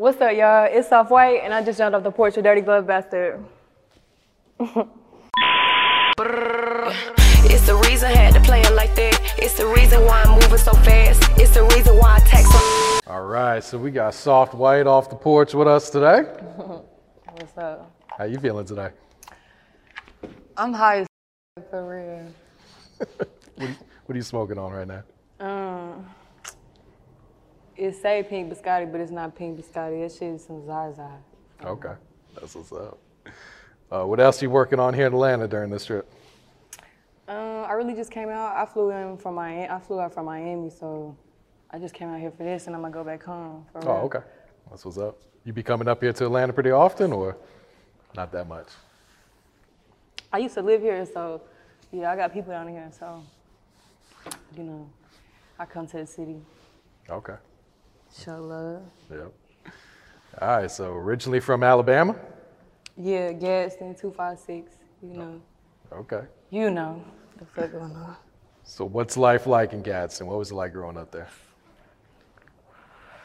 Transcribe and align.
What's 0.00 0.18
up, 0.22 0.34
y'all? 0.34 0.64
It's 0.64 0.88
Soft 0.88 1.10
White, 1.10 1.42
and 1.44 1.52
I 1.52 1.62
just 1.62 1.76
jumped 1.76 1.94
off 1.94 2.02
the 2.02 2.10
porch 2.10 2.34
with 2.34 2.46
Dirty 2.46 2.62
Glove 2.62 2.86
Bastard. 2.86 3.44
It's 7.44 7.66
the 7.66 7.76
reason 7.86 8.08
I 8.08 8.14
had 8.14 8.32
to 8.32 8.40
play 8.40 8.62
it 8.62 8.72
like 8.72 8.94
that. 8.94 9.34
It's 9.36 9.58
the 9.58 9.66
reason 9.66 10.02
why 10.06 10.22
I'm 10.22 10.40
moving 10.40 10.56
so 10.56 10.72
fast. 10.72 11.22
It's 11.38 11.52
the 11.52 11.64
reason 11.64 11.98
why 11.98 12.16
I 12.16 12.20
text 12.20 13.06
All 13.08 13.26
right, 13.26 13.62
so 13.62 13.76
we 13.76 13.90
got 13.90 14.14
Soft 14.14 14.54
White 14.54 14.86
off 14.86 15.10
the 15.10 15.16
porch 15.16 15.52
with 15.52 15.68
us 15.68 15.90
today. 15.90 16.22
What's 17.32 17.58
up? 17.58 17.94
How 18.16 18.24
you 18.24 18.38
feeling 18.38 18.64
today? 18.64 18.92
I'm 20.56 20.72
high 20.72 21.00
as 21.00 21.06
for 21.70 21.86
real. 21.86 22.32
What 22.96 23.28
are 23.58 23.68
you, 23.68 23.74
what 24.06 24.14
are 24.14 24.16
you 24.16 24.22
smoking 24.22 24.56
on 24.56 24.72
right 24.72 24.88
now? 24.88 25.02
Um, 25.46 26.06
it 27.80 27.96
say 27.96 28.22
pink 28.22 28.52
biscotti, 28.52 28.90
but 28.90 29.00
it's 29.00 29.10
not 29.10 29.34
pink 29.34 29.58
biscotti. 29.58 30.02
That 30.02 30.12
shit 30.12 30.34
is 30.34 30.44
some 30.44 30.64
Zaza. 30.66 31.10
Okay, 31.64 31.94
that's 32.34 32.54
what's 32.54 32.72
up. 32.72 32.98
Uh, 33.90 34.04
what 34.04 34.20
else 34.20 34.40
are 34.40 34.44
you 34.44 34.50
working 34.50 34.78
on 34.78 34.94
here 34.94 35.06
in 35.06 35.12
Atlanta 35.12 35.48
during 35.48 35.70
this 35.70 35.84
trip? 35.84 36.10
Um, 37.26 37.64
I 37.66 37.72
really 37.72 37.94
just 37.94 38.10
came 38.10 38.28
out. 38.28 38.56
I 38.56 38.66
flew 38.66 38.90
in 38.90 39.16
from 39.16 39.34
Miami. 39.34 39.68
I 39.68 39.78
flew 39.80 40.00
out 40.00 40.12
from 40.12 40.26
Miami, 40.26 40.70
so 40.70 41.16
I 41.70 41.78
just 41.78 41.94
came 41.94 42.08
out 42.08 42.20
here 42.20 42.30
for 42.30 42.42
this, 42.44 42.66
and 42.66 42.76
I'm 42.76 42.82
gonna 42.82 42.92
go 42.92 43.02
back 43.04 43.22
home. 43.22 43.64
For 43.72 43.78
Oh, 43.88 43.94
real. 43.94 44.04
okay, 44.04 44.20
that's 44.70 44.84
what's 44.84 44.98
up. 44.98 45.16
You 45.44 45.52
be 45.52 45.62
coming 45.62 45.88
up 45.88 46.02
here 46.02 46.12
to 46.12 46.24
Atlanta 46.26 46.52
pretty 46.52 46.70
often, 46.70 47.12
or 47.12 47.36
not 48.14 48.30
that 48.32 48.46
much? 48.46 48.68
I 50.32 50.38
used 50.38 50.54
to 50.54 50.62
live 50.62 50.82
here, 50.82 51.04
so 51.06 51.40
yeah, 51.92 52.10
I 52.12 52.16
got 52.16 52.32
people 52.32 52.52
down 52.52 52.68
here, 52.68 52.88
so 52.96 53.22
you 54.56 54.64
know, 54.64 54.88
I 55.58 55.64
come 55.64 55.86
to 55.88 55.96
the 55.98 56.06
city, 56.06 56.36
Okay, 57.08 57.34
show 58.16 58.40
love. 58.40 58.82
yep. 59.10 59.32
All 60.40 60.48
right, 60.58 60.70
so 60.70 60.92
originally 60.92 61.40
from 61.40 61.62
Alabama. 61.62 62.16
Yeah, 62.96 63.32
Gadsden 63.32 63.94
two 63.94 64.10
five 64.12 64.38
six. 64.38 64.72
You 65.02 65.14
know, 65.14 65.40
oh, 65.92 65.96
Okay. 65.98 66.22
you 66.50 66.70
know 66.70 67.02
the 67.38 67.44
fuck 67.46 67.72
going 67.72 67.96
on. 67.96 68.16
So 68.64 68.84
what's 68.84 69.16
life 69.16 69.46
like 69.46 69.72
in 69.72 69.82
Gadsden? 69.82 70.26
What 70.26 70.38
was 70.38 70.50
it 70.50 70.54
like 70.54 70.72
growing 70.72 70.96
up 70.98 71.10
there? 71.10 71.28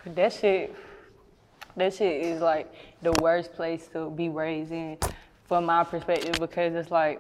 That 0.06 0.34
shit, 0.34 0.76
that 1.76 1.94
shit 1.94 2.22
is 2.22 2.42
like 2.42 2.72
the 3.02 3.12
worst 3.22 3.54
place 3.54 3.88
to 3.94 4.10
be 4.12 4.30
raised 4.30 4.72
in, 4.72 4.98
from 5.48 5.66
my 5.66 5.84
perspective, 5.84 6.36
because 6.40 6.74
it's 6.76 6.92
like 6.92 7.20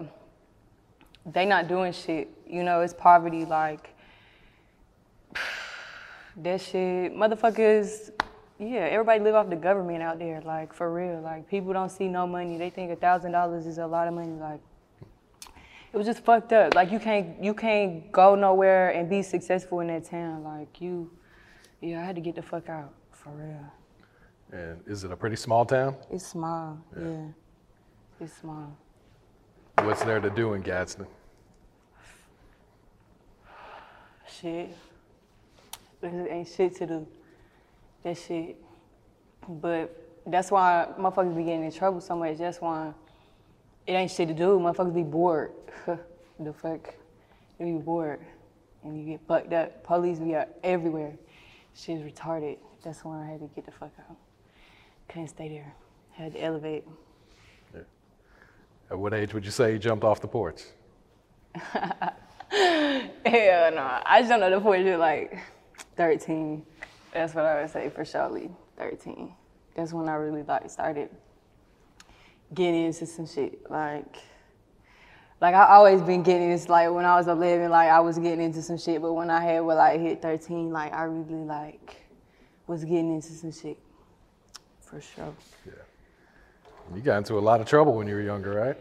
they 1.25 1.45
not 1.45 1.67
doing 1.67 1.91
shit. 1.91 2.29
You 2.47 2.63
know, 2.63 2.81
it's 2.81 2.93
poverty. 2.93 3.43
Like 3.45 3.89
that 6.37 6.61
shit, 6.61 7.15
motherfuckers. 7.15 8.11
Yeah, 8.57 8.87
everybody 8.91 9.19
live 9.19 9.35
off 9.35 9.49
the 9.49 9.55
government 9.55 10.01
out 10.01 10.19
there. 10.19 10.41
Like 10.41 10.73
for 10.73 10.93
real. 10.93 11.21
Like 11.21 11.49
people 11.49 11.73
don't 11.73 11.89
see 11.89 12.07
no 12.07 12.25
money. 12.25 12.57
They 12.57 12.69
think 12.69 12.91
a 12.91 12.95
thousand 12.95 13.31
dollars 13.31 13.65
is 13.65 13.77
a 13.77 13.87
lot 13.87 14.07
of 14.07 14.13
money. 14.13 14.31
Like 14.31 14.61
it 15.93 15.97
was 15.97 16.05
just 16.05 16.23
fucked 16.23 16.53
up. 16.53 16.73
Like 16.73 16.91
you 16.91 16.99
can't 16.99 17.41
you 17.43 17.53
can't 17.53 18.11
go 18.11 18.35
nowhere 18.35 18.89
and 18.89 19.09
be 19.09 19.21
successful 19.21 19.79
in 19.81 19.87
that 19.87 20.05
town. 20.05 20.43
Like 20.43 20.81
you, 20.81 21.11
yeah, 21.81 22.01
I 22.01 22.05
had 22.05 22.15
to 22.15 22.21
get 22.21 22.35
the 22.35 22.41
fuck 22.41 22.69
out 22.69 22.93
for 23.11 23.29
real. 23.31 23.71
And 24.51 24.81
is 24.87 25.03
it 25.03 25.11
a 25.11 25.17
pretty 25.17 25.35
small 25.35 25.65
town? 25.65 25.95
It's 26.11 26.25
small, 26.25 26.77
yeah. 26.97 27.27
It's 28.21 28.33
small. 28.37 28.77
What's 29.79 30.03
there 30.03 30.21
to 30.21 30.29
do 30.29 30.53
in 30.53 30.61
Gadsden? 30.61 31.07
Shit. 34.27 34.75
There 36.11 36.31
ain't 36.31 36.47
shit 36.47 36.75
to 36.77 36.85
do. 36.85 37.07
That 38.03 38.17
shit. 38.17 38.57
But 39.47 39.95
that's 40.25 40.51
why 40.51 40.87
motherfuckers 40.99 41.35
be 41.35 41.43
getting 41.43 41.63
in 41.63 41.71
trouble 41.71 42.01
so 42.01 42.15
much. 42.15 42.37
That's 42.37 42.59
why 42.59 42.93
it 43.85 43.93
ain't 43.93 44.11
shit 44.11 44.27
to 44.27 44.33
do. 44.33 44.59
Motherfuckers 44.59 44.93
be 44.93 45.03
bored. 45.03 45.51
the 46.39 46.53
fuck? 46.53 46.93
They 47.57 47.65
be 47.65 47.77
bored. 47.77 48.19
And 48.83 48.99
you 48.99 49.05
get 49.05 49.27
fucked 49.27 49.53
up. 49.53 49.83
Police 49.83 50.19
be 50.19 50.35
out 50.35 50.49
everywhere. 50.63 51.13
Shit's 51.75 52.01
retarded. 52.01 52.57
That's 52.83 53.03
why 53.03 53.23
I 53.23 53.25
had 53.25 53.39
to 53.39 53.47
get 53.55 53.65
the 53.65 53.71
fuck 53.71 53.91
out. 54.09 54.15
Couldn't 55.07 55.29
stay 55.29 55.49
there. 55.49 55.73
Had 56.11 56.33
to 56.33 56.41
elevate. 56.41 56.85
At 58.91 58.99
what 58.99 59.13
age 59.13 59.33
would 59.33 59.43
you 59.43 59.51
say 59.51 59.73
you 59.73 59.79
jumped 59.79 60.03
off 60.03 60.21
the 60.21 60.27
porch? 60.27 60.61
Hell 61.55 62.11
no. 62.51 64.01
I 64.05 64.23
jumped 64.27 64.43
on 64.43 64.51
the 64.51 64.61
porch 64.61 64.85
at 64.85 64.99
like 64.99 65.39
13. 65.97 66.65
That's 67.13 67.33
what 67.33 67.45
I 67.45 67.61
would 67.61 67.71
say 67.71 67.89
for 67.89 68.05
surely. 68.05 68.51
13. 68.77 69.33
That's 69.75 69.93
when 69.93 70.09
I 70.09 70.15
really 70.15 70.43
like 70.43 70.69
started 70.69 71.09
getting 72.53 72.85
into 72.85 73.05
some 73.05 73.27
shit. 73.27 73.69
Like, 73.69 74.17
like 75.41 75.55
I 75.55 75.67
always 75.67 76.01
been 76.01 76.23
getting 76.23 76.51
into 76.51 76.71
like 76.71 76.89
when 76.91 77.05
I 77.05 77.15
was 77.15 77.27
11, 77.27 77.69
like 77.69 77.89
I 77.89 77.99
was 77.99 78.17
getting 78.17 78.41
into 78.41 78.61
some 78.61 78.77
shit. 78.77 79.01
But 79.01 79.13
when 79.13 79.29
I 79.29 79.41
had 79.41 79.59
well, 79.61 79.77
like 79.77 79.99
hit 79.99 80.21
13, 80.21 80.71
like 80.71 80.93
I 80.93 81.03
really 81.03 81.45
like 81.45 82.05
was 82.67 82.83
getting 82.83 83.13
into 83.13 83.31
some 83.31 83.51
shit. 83.51 83.77
For 84.81 85.01
sure. 85.01 85.33
Yeah. 85.65 85.73
You 86.93 87.01
got 87.01 87.17
into 87.17 87.37
a 87.37 87.39
lot 87.39 87.61
of 87.61 87.67
trouble 87.67 87.93
when 87.95 88.07
you 88.07 88.15
were 88.15 88.21
younger, 88.21 88.53
right? 88.53 88.77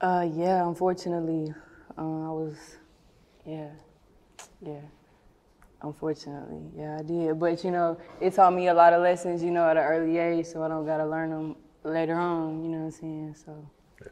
Uh, 0.00 0.28
yeah, 0.32 0.66
unfortunately, 0.66 1.52
uh, 1.96 2.00
I 2.00 2.30
was, 2.30 2.56
yeah, 3.46 3.68
yeah. 4.60 4.80
Unfortunately, 5.86 6.62
yeah, 6.76 6.98
I 6.98 7.02
did. 7.02 7.38
But 7.38 7.62
you 7.62 7.70
know, 7.70 7.96
it 8.20 8.34
taught 8.34 8.52
me 8.52 8.66
a 8.68 8.74
lot 8.74 8.92
of 8.92 9.02
lessons, 9.02 9.42
you 9.42 9.50
know, 9.52 9.68
at 9.68 9.76
an 9.76 9.84
early 9.84 10.18
age, 10.18 10.46
so 10.46 10.62
I 10.62 10.68
don't 10.68 10.84
gotta 10.84 11.06
learn 11.06 11.30
them 11.30 11.56
later 11.84 12.16
on. 12.16 12.62
You 12.64 12.70
know 12.70 12.78
what 12.78 12.84
I'm 12.86 12.90
saying? 12.90 13.36
So, 13.44 13.70
Yeah, 14.00 14.08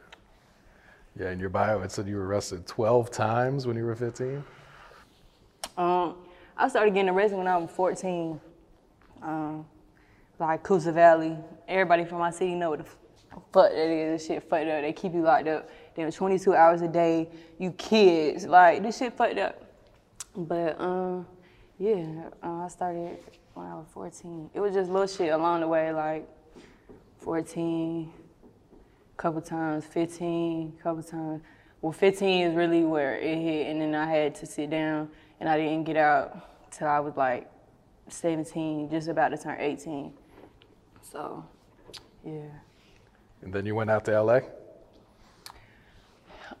Yeah. 1.25 1.31
in 1.31 1.39
your 1.39 1.49
bio 1.49 1.81
it 1.81 1.91
said 1.91 2.07
you 2.07 2.15
were 2.15 2.25
arrested 2.25 2.65
12 2.65 3.11
times 3.11 3.67
when 3.67 3.75
you 3.75 3.83
were 3.85 3.95
15. 3.95 4.43
um, 5.77 6.15
I 6.57 6.69
started 6.69 6.93
getting 6.93 7.09
arrested 7.09 7.37
when 7.37 7.47
I 7.47 7.57
was 7.57 7.69
14. 7.71 8.39
Um, 9.21 9.65
like 10.39 10.63
Coosa 10.63 10.91
Valley, 10.93 11.37
everybody 11.67 12.05
from 12.05 12.19
my 12.19 12.31
city 12.31 12.55
know 12.55 12.69
what 12.69 12.79
the 12.79 12.85
fuck 13.51 13.71
that 13.71 13.89
is. 13.89 14.21
This 14.21 14.27
shit 14.27 14.43
fucked 14.43 14.67
up. 14.67 14.81
They 14.81 14.93
keep 14.93 15.13
you 15.13 15.21
locked 15.21 15.47
up. 15.49 15.69
Damn, 15.95 16.09
22 16.11 16.53
hours 16.55 16.81
a 16.81 16.87
day. 16.87 17.29
You 17.57 17.71
kids, 17.71 18.45
like 18.45 18.81
this 18.81 18.97
shit 18.97 19.13
fucked 19.17 19.37
up. 19.39 19.61
But 20.37 20.79
um, 20.79 21.25
yeah, 21.77 22.29
uh, 22.41 22.63
I 22.63 22.67
started 22.69 23.17
when 23.53 23.65
I 23.67 23.75
was 23.75 23.87
14. 23.93 24.49
It 24.53 24.59
was 24.59 24.73
just 24.73 24.89
little 24.89 25.07
shit 25.07 25.33
along 25.33 25.61
the 25.61 25.67
way, 25.67 25.91
like 25.91 26.27
14, 27.19 28.11
couple 29.17 29.41
times, 29.41 29.85
15, 29.85 30.73
couple 30.81 31.03
times. 31.03 31.41
Well, 31.81 31.91
15 31.91 32.47
is 32.47 32.55
really 32.55 32.83
where 32.83 33.17
it 33.17 33.37
hit, 33.37 33.67
and 33.67 33.81
then 33.81 33.93
I 33.93 34.05
had 34.05 34.35
to 34.35 34.45
sit 34.45 34.69
down, 34.69 35.09
and 35.39 35.49
I 35.49 35.57
didn't 35.57 35.83
get 35.83 35.97
out 35.97 36.71
till 36.71 36.87
I 36.87 36.99
was 36.99 37.17
like 37.17 37.51
17, 38.07 38.89
just 38.89 39.09
about 39.09 39.29
to 39.29 39.37
turn 39.37 39.59
18. 39.59 40.13
So, 41.01 41.45
yeah. 42.25 42.41
And 43.41 43.53
then 43.53 43.65
you 43.65 43.75
went 43.75 43.89
out 43.89 44.05
to 44.05 44.21
LA? 44.21 44.39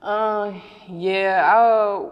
Uh, 0.01 0.53
yeah, 0.89 2.09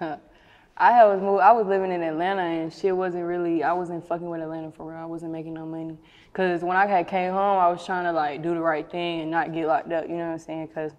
I, 0.00 0.16
I 0.76 1.04
was 1.04 1.20
moved, 1.20 1.40
I 1.40 1.52
was 1.52 1.66
living 1.66 1.92
in 1.92 2.02
Atlanta 2.02 2.42
and 2.42 2.72
shit 2.72 2.96
wasn't 2.96 3.24
really, 3.24 3.62
I 3.62 3.72
wasn't 3.72 4.06
fucking 4.06 4.28
with 4.28 4.40
Atlanta 4.40 4.72
for 4.72 4.90
real. 4.90 4.98
I 4.98 5.04
wasn't 5.04 5.30
making 5.30 5.54
no 5.54 5.64
money. 5.64 5.96
Cause 6.32 6.62
when 6.62 6.76
I 6.76 6.86
had 6.86 7.06
came 7.06 7.32
home, 7.32 7.58
I 7.58 7.68
was 7.68 7.86
trying 7.86 8.04
to 8.04 8.12
like 8.12 8.42
do 8.42 8.54
the 8.54 8.60
right 8.60 8.90
thing 8.90 9.20
and 9.20 9.30
not 9.30 9.52
get 9.52 9.68
locked 9.68 9.92
up, 9.92 10.08
you 10.08 10.16
know 10.16 10.26
what 10.26 10.32
I'm 10.32 10.38
saying? 10.40 10.68
Cause 10.68 10.90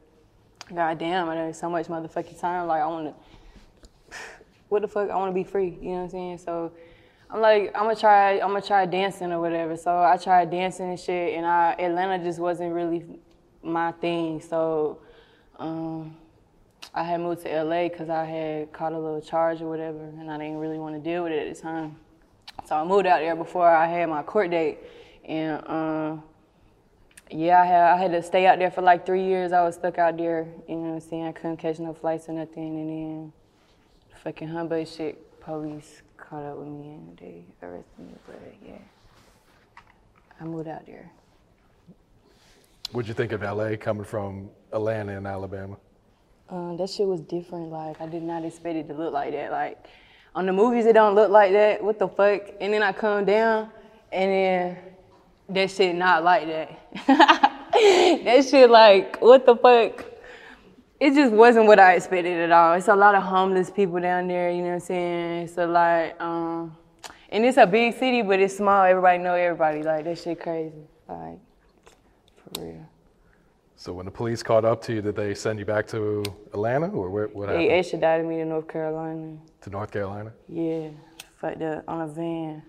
God 0.73 0.97
damn, 0.97 1.29
I 1.29 1.35
had 1.35 1.55
so 1.55 1.69
much 1.69 1.87
motherfucking 1.87 2.39
time. 2.39 2.67
Like 2.67 2.81
I 2.81 2.87
want 2.87 3.13
to, 3.13 4.17
what 4.69 4.81
the 4.81 4.87
fuck? 4.87 5.09
I 5.09 5.15
want 5.17 5.29
to 5.29 5.35
be 5.35 5.43
free. 5.43 5.77
You 5.81 5.89
know 5.89 5.95
what 5.97 6.03
I'm 6.03 6.09
saying? 6.09 6.37
So 6.39 6.71
I'm 7.29 7.41
like, 7.41 7.71
I'm 7.75 7.83
gonna 7.83 7.95
try, 7.95 8.39
I'm 8.39 8.49
gonna 8.49 8.61
try 8.61 8.85
dancing 8.85 9.31
or 9.31 9.41
whatever. 9.41 9.77
So 9.77 9.95
I 9.95 10.17
tried 10.17 10.49
dancing 10.49 10.89
and 10.89 10.99
shit, 10.99 11.35
and 11.35 11.45
I 11.45 11.73
Atlanta 11.73 12.23
just 12.23 12.39
wasn't 12.39 12.73
really 12.73 13.05
my 13.61 13.91
thing. 13.93 14.41
So 14.41 14.99
um, 15.59 16.15
I 16.97 17.03
had 17.03 17.19
moved 17.19 17.41
to 17.43 17.63
LA 17.63 17.89
because 17.89 18.09
I 18.09 18.23
had 18.23 18.71
caught 18.71 18.93
a 18.93 18.97
little 18.97 19.19
charge 19.19 19.61
or 19.61 19.67
whatever, 19.67 19.99
and 19.99 20.31
I 20.31 20.37
didn't 20.37 20.57
really 20.57 20.79
want 20.79 20.95
to 20.95 21.01
deal 21.01 21.23
with 21.23 21.33
it 21.33 21.45
at 21.49 21.55
the 21.55 21.61
time. 21.61 21.97
So 22.65 22.75
I 22.75 22.85
moved 22.85 23.05
out 23.05 23.19
there 23.19 23.35
before 23.35 23.69
I 23.69 23.85
had 23.85 24.07
my 24.07 24.23
court 24.23 24.49
date, 24.49 24.79
and 25.25 25.61
um, 25.67 26.23
yeah, 27.29 27.61
I 27.61 27.65
had 27.65 27.81
I 27.81 27.97
had 27.97 28.11
to 28.11 28.23
stay 28.23 28.47
out 28.47 28.59
there 28.59 28.71
for 28.71 28.81
like 28.81 29.05
three 29.05 29.25
years. 29.25 29.51
I 29.51 29.61
was 29.63 29.75
stuck 29.75 29.97
out 29.97 30.15
there, 30.15 30.47
you 30.69 30.75
know 30.75 30.81
what 30.81 30.93
I'm 30.93 30.99
saying? 31.01 31.25
I 31.25 31.31
couldn't 31.33 31.57
catch 31.57 31.79
no 31.79 31.93
flights 31.93 32.29
or 32.29 32.31
nothing, 32.31 32.79
and 32.79 32.89
then 32.89 33.33
fucking 34.23 34.47
Humboldt 34.47 34.87
shit, 34.87 35.39
police 35.41 36.01
caught 36.17 36.43
up 36.43 36.57
with 36.57 36.67
me 36.67 36.93
and 36.93 37.17
they 37.17 37.43
arrested 37.61 37.99
me. 37.99 38.13
But 38.25 38.41
yeah, 38.65 39.83
I 40.39 40.45
moved 40.45 40.69
out 40.69 40.85
there. 40.85 41.11
What'd 42.91 43.09
you 43.09 43.13
think 43.13 43.33
of 43.33 43.41
LA 43.41 43.75
coming 43.75 44.05
from 44.05 44.49
Atlanta 44.71 45.17
and 45.17 45.27
Alabama? 45.27 45.77
Um, 46.49 46.77
that 46.77 46.89
shit 46.89 47.07
was 47.07 47.21
different. 47.21 47.71
Like 47.71 47.99
I 47.99 48.07
did 48.07 48.23
not 48.23 48.45
expect 48.45 48.75
it 48.75 48.87
to 48.87 48.93
look 48.93 49.13
like 49.13 49.31
that. 49.31 49.51
Like 49.51 49.85
on 50.35 50.45
the 50.45 50.53
movies, 50.53 50.85
it 50.85 50.93
don't 50.93 51.15
look 51.15 51.29
like 51.31 51.51
that. 51.53 51.83
What 51.83 51.97
the 51.97 52.07
fuck? 52.07 52.41
And 52.61 52.73
then 52.73 52.83
I 52.83 52.91
come 52.91 53.25
down, 53.25 53.71
and 54.11 54.31
then 54.31 54.77
that 55.49 55.71
shit 55.71 55.95
not 55.95 56.23
like 56.23 56.47
that. 56.47 56.79
that 57.07 58.45
shit 58.49 58.69
like 58.69 59.21
what 59.21 59.45
the 59.45 59.55
fuck? 59.55 60.05
It 60.99 61.13
just 61.13 61.33
wasn't 61.33 61.65
what 61.67 61.79
I 61.79 61.95
expected 61.95 62.39
at 62.39 62.51
all. 62.51 62.73
It's 62.73 62.87
a 62.87 62.95
lot 62.95 63.15
of 63.15 63.23
homeless 63.23 63.69
people 63.69 63.99
down 63.99 64.27
there. 64.27 64.49
You 64.49 64.59
know 64.61 64.67
what 64.67 64.73
I'm 64.75 64.79
saying? 64.79 65.43
It's 65.43 65.57
a 65.57 65.67
lot. 65.67 66.21
Um, 66.21 66.77
and 67.29 67.43
it's 67.45 67.57
a 67.57 67.65
big 67.65 67.95
city, 67.95 68.21
but 68.21 68.39
it's 68.39 68.55
small. 68.55 68.83
Everybody 68.83 69.17
know 69.17 69.33
everybody. 69.33 69.83
Like 69.83 70.05
that 70.05 70.17
shit 70.17 70.39
crazy. 70.39 70.87
Like 71.07 71.39
for 72.37 72.61
real. 72.61 72.89
So 73.85 73.93
when 73.93 74.05
the 74.05 74.11
police 74.11 74.41
caught 74.41 74.65
up 74.65 74.81
to 74.85 74.95
you, 74.95 75.01
did 75.03 75.15
they 75.15 75.35
send 75.35 75.59
you 75.59 75.65
back 75.65 75.85
to 75.89 76.23
Atlanta 76.53 76.87
or 76.87 77.11
where, 77.11 77.27
what 77.27 77.49
They 77.49 77.65
happened? 77.65 77.71
extradited 77.71 78.25
me 78.25 78.37
to 78.37 78.45
North 78.45 78.67
Carolina. 78.67 79.37
To 79.61 79.69
North 79.69 79.91
Carolina? 79.91 80.33
Yeah, 80.49 80.87
fucked 81.39 81.61
up 81.61 81.83
on 81.87 82.01
a 82.01 82.07
van. 82.07 82.63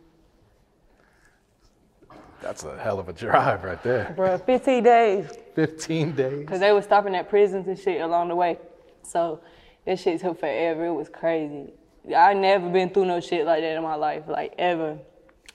That's 2.43 2.65
a 2.65 2.79
hell 2.79 3.01
of 3.01 3.09
a 3.09 3.15
drive 3.15 3.65
right 3.65 3.83
there. 3.83 4.13
Bro, 4.15 4.37
15 4.37 4.85
days. 4.85 5.31
15 5.55 6.13
days. 6.13 6.47
Cause 6.47 6.61
they 6.61 6.73
was 6.73 6.85
stopping 6.85 7.15
at 7.15 7.31
prisons 7.31 7.67
and 7.67 7.79
shit 7.79 8.03
along 8.03 8.29
the 8.29 8.37
way. 8.37 8.59
So 9.03 9.41
that 9.87 9.99
shit 9.99 10.21
took 10.21 10.39
forever. 10.39 10.85
It 10.85 10.93
was 10.93 11.09
crazy. 11.09 11.73
I 12.15 12.35
never 12.35 12.69
been 12.69 12.91
through 12.91 13.07
no 13.07 13.21
shit 13.21 13.47
like 13.47 13.63
that 13.63 13.75
in 13.75 13.83
my 13.83 13.95
life, 13.95 14.25
like 14.29 14.53
ever. 14.59 14.99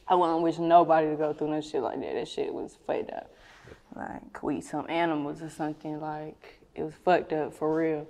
I 0.07 0.15
wouldn't 0.15 0.41
wish 0.41 0.57
nobody 0.57 1.11
to 1.11 1.15
go 1.15 1.33
through 1.33 1.51
no 1.51 1.61
shit 1.61 1.83
like 1.83 1.99
that. 1.99 2.15
That 2.15 2.27
shit 2.27 2.51
was 2.51 2.79
fucked 2.87 3.11
up. 3.11 3.31
Like 3.95 4.41
we 4.43 4.57
eat 4.57 4.65
some 4.65 4.89
animals 4.89 5.41
or 5.41 5.49
something. 5.49 5.99
Like 5.99 6.59
it 6.75 6.83
was 6.83 6.93
fucked 7.03 7.33
up 7.33 7.53
for 7.53 7.75
real. 7.75 8.07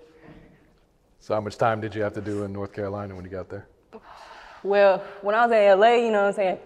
So 1.19 1.35
how 1.35 1.41
much 1.41 1.57
time 1.57 1.81
did 1.81 1.93
you 1.93 2.01
have 2.01 2.13
to 2.13 2.21
do 2.21 2.43
in 2.43 2.53
North 2.53 2.73
Carolina 2.73 3.15
when 3.15 3.23
you 3.25 3.31
got 3.31 3.49
there? 3.49 3.67
Well, 4.63 4.99
when 5.21 5.35
I 5.35 5.45
was 5.45 5.51
in 5.51 5.79
LA, 5.79 6.05
you 6.05 6.11
know 6.11 6.21
what 6.23 6.27
I'm 6.29 6.33
saying, 6.33 6.57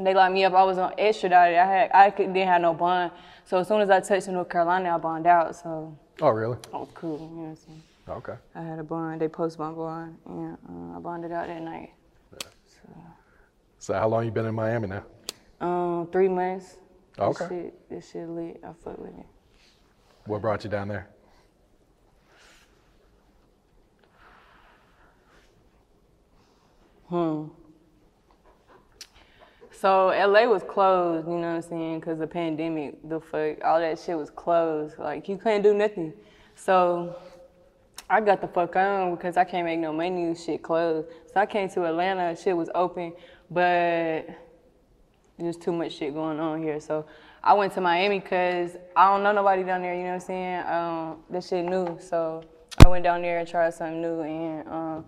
they 0.00 0.14
locked 0.14 0.32
me 0.32 0.44
up. 0.44 0.54
I 0.54 0.64
was 0.64 0.78
on 0.78 0.92
extradited. 0.98 1.58
I 1.58 1.66
had 1.66 1.90
I 1.94 2.10
could, 2.10 2.32
didn't 2.32 2.48
have 2.48 2.62
no 2.62 2.74
bond. 2.74 3.12
So 3.44 3.58
as 3.58 3.68
soon 3.68 3.80
as 3.80 3.90
I 3.90 4.00
touched 4.00 4.28
North 4.28 4.48
Carolina, 4.48 4.94
I 4.94 4.98
bonded 4.98 5.26
out. 5.28 5.54
So 5.56 5.96
Oh, 6.20 6.28
really? 6.30 6.56
I 6.72 6.76
was 6.76 6.88
cool. 6.94 7.18
You 7.18 7.24
know 7.24 7.42
what 7.42 7.48
I'm 7.50 7.56
saying. 7.56 7.82
Okay. 8.08 8.34
I 8.54 8.62
had 8.62 8.78
a 8.78 8.84
bond. 8.84 9.20
They 9.20 9.28
post 9.28 9.58
my 9.58 9.70
bond, 9.72 10.18
and 10.26 10.58
uh, 10.68 10.96
I 10.96 11.00
bonded 11.00 11.32
out 11.32 11.46
that 11.46 11.62
night. 11.62 11.90
So 13.78 13.92
how 13.92 14.08
long 14.08 14.24
you 14.24 14.30
been 14.30 14.46
in 14.46 14.54
Miami 14.54 14.88
now? 14.88 15.04
Um, 15.60 16.08
three 16.10 16.28
months. 16.28 16.76
Okay. 17.18 17.38
This 17.38 17.48
shit, 17.48 17.90
this 17.90 18.10
shit 18.10 18.28
lit. 18.28 18.60
I 18.64 18.72
fuck 18.82 18.98
with 18.98 19.16
it. 19.18 19.26
What 20.26 20.40
brought 20.40 20.64
you 20.64 20.70
down 20.70 20.88
there? 20.88 21.08
Hmm. 27.08 27.46
So 29.70 30.06
LA 30.06 30.46
was 30.46 30.62
closed, 30.62 31.28
you 31.28 31.34
know 31.34 31.48
what 31.48 31.56
I'm 31.56 31.62
saying, 31.62 32.00
because 32.00 32.18
the 32.18 32.26
pandemic, 32.26 33.06
the 33.06 33.20
fuck, 33.20 33.62
all 33.62 33.78
that 33.78 33.98
shit 33.98 34.16
was 34.16 34.30
closed. 34.30 34.98
Like 34.98 35.28
you 35.28 35.36
couldn't 35.36 35.62
do 35.62 35.74
nothing. 35.74 36.14
So 36.56 37.16
I 38.08 38.20
got 38.20 38.40
the 38.40 38.48
fuck 38.48 38.74
on 38.76 39.14
because 39.14 39.36
I 39.36 39.44
can't 39.44 39.66
make 39.66 39.78
no 39.78 39.92
money. 39.92 40.34
Shit 40.34 40.62
closed. 40.62 41.08
So 41.32 41.40
I 41.40 41.46
came 41.46 41.68
to 41.70 41.84
Atlanta. 41.84 42.34
Shit 42.34 42.56
was 42.56 42.70
open, 42.74 43.12
but 43.50 44.26
there's 45.38 45.56
too 45.56 45.72
much 45.72 45.92
shit 45.92 46.14
going 46.14 46.38
on 46.38 46.62
here. 46.62 46.80
So 46.80 47.06
I 47.42 47.54
went 47.54 47.72
to 47.74 47.80
Miami 47.80 48.20
because 48.20 48.76
I 48.96 49.10
don't 49.10 49.22
know 49.22 49.32
nobody 49.32 49.64
down 49.64 49.82
there. 49.82 49.94
You 49.94 50.02
know 50.02 50.08
what 50.08 50.14
I'm 50.14 50.20
saying? 50.20 50.66
Um, 50.66 51.16
that 51.30 51.44
shit 51.44 51.64
new. 51.64 51.98
So 52.00 52.42
I 52.84 52.88
went 52.88 53.04
down 53.04 53.22
there 53.22 53.38
and 53.38 53.48
tried 53.48 53.74
something 53.74 54.00
new, 54.00 54.20
and 54.20 54.68
um, 54.68 55.04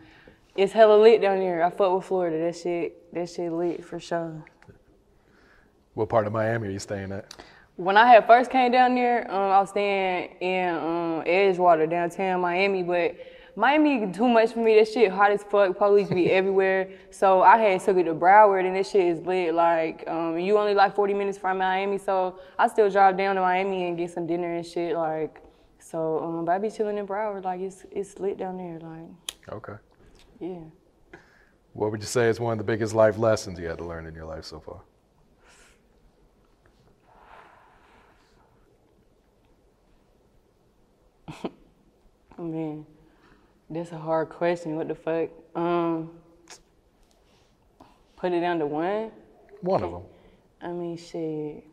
it's 0.57 0.73
hella 0.73 1.01
lit 1.01 1.21
down 1.21 1.39
there. 1.39 1.65
I 1.65 1.71
fuck 1.71 1.95
with 1.95 2.05
Florida. 2.05 2.39
That 2.39 2.57
shit, 2.57 3.13
that 3.15 3.31
shit 3.31 3.53
lit 3.53 3.85
for 3.85 4.01
sure. 4.01 4.45
What 5.95 6.09
part 6.09 6.27
of 6.27 6.33
Miami 6.33 6.69
are 6.69 6.71
you 6.71 6.79
staying 6.79 7.13
at? 7.13 7.35
When 7.77 7.97
I 7.97 8.07
had 8.07 8.27
first 8.27 8.51
came 8.51 8.73
down 8.73 8.95
there, 8.95 9.31
um, 9.31 9.51
I 9.51 9.61
was 9.61 9.71
staying 9.71 10.37
in 10.41 10.75
um, 10.75 11.23
Edgewater, 11.27 11.89
downtown 11.89 12.41
Miami, 12.41 12.83
but 12.83 13.17
Miami 13.57 14.13
too 14.13 14.29
much 14.29 14.53
for 14.53 14.61
me. 14.61 14.77
That 14.79 14.87
shit 14.87 15.11
hot 15.11 15.33
as 15.33 15.43
fuck. 15.43 15.77
Police 15.79 16.09
be 16.11 16.31
everywhere. 16.41 16.91
So 17.11 17.43
I 17.43 17.57
had 17.59 17.81
took 17.81 17.97
it 17.97 18.05
to 18.05 18.15
Broward, 18.15 18.67
and 18.67 18.77
this 18.77 18.91
shit 18.91 19.07
is 19.07 19.27
lit. 19.27 19.55
Like 19.55 20.05
um, 20.07 20.39
you 20.39 20.59
only 20.59 20.75
like 20.75 20.95
40 20.95 21.15
minutes 21.15 21.39
from 21.39 21.59
Miami, 21.59 21.97
so 21.99 22.39
I 22.59 22.69
still 22.69 22.91
drive 22.91 23.17
down 23.17 23.35
to 23.37 23.41
Miami 23.41 23.89
and 23.89 23.97
get 23.97 24.11
some 24.11 24.27
dinner 24.27 24.55
and 24.55 24.65
shit. 24.67 24.95
Like 24.95 25.43
so, 25.79 26.21
um, 26.23 26.45
but 26.45 26.53
I 26.53 26.59
be 26.59 26.71
chilling 26.71 26.99
in 26.99 27.07
Broward. 27.07 27.45
Like 27.45 27.61
it's 27.61 27.85
it's 27.91 28.19
lit 28.19 28.37
down 28.39 28.59
there. 28.59 28.79
Like 28.79 29.09
Okay. 29.53 29.79
yeah. 30.39 30.59
What 31.73 31.91
would 31.91 32.01
you 32.01 32.07
say 32.07 32.29
is 32.29 32.39
one 32.41 32.53
of 32.53 32.59
the 32.59 32.65
biggest 32.65 32.95
life 32.95 33.17
lessons 33.19 33.59
you 33.59 33.67
had 33.67 33.79
to 33.79 33.85
learn 33.85 34.07
in 34.07 34.15
your 34.15 34.25
life 34.27 34.45
so 34.45 34.61
far? 34.61 34.81
Man, 42.39 42.87
that's 43.69 43.93
a 43.93 43.99
hard 43.99 44.29
question. 44.29 44.77
What 44.77 44.89
the 44.89 44.95
fuck? 44.95 45.31
Um, 45.55 46.11
put 48.17 48.33
it 48.33 48.41
down 48.41 48.59
to 48.61 48.67
one. 48.67 49.11
One 49.61 49.83
of 49.83 49.91
them. 49.91 50.03
I 50.61 50.69
mean, 50.69 50.97
shit. 50.97 51.65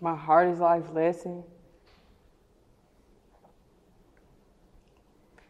My 0.00 0.16
hardest 0.16 0.60
life 0.60 0.84
lesson. 0.92 1.44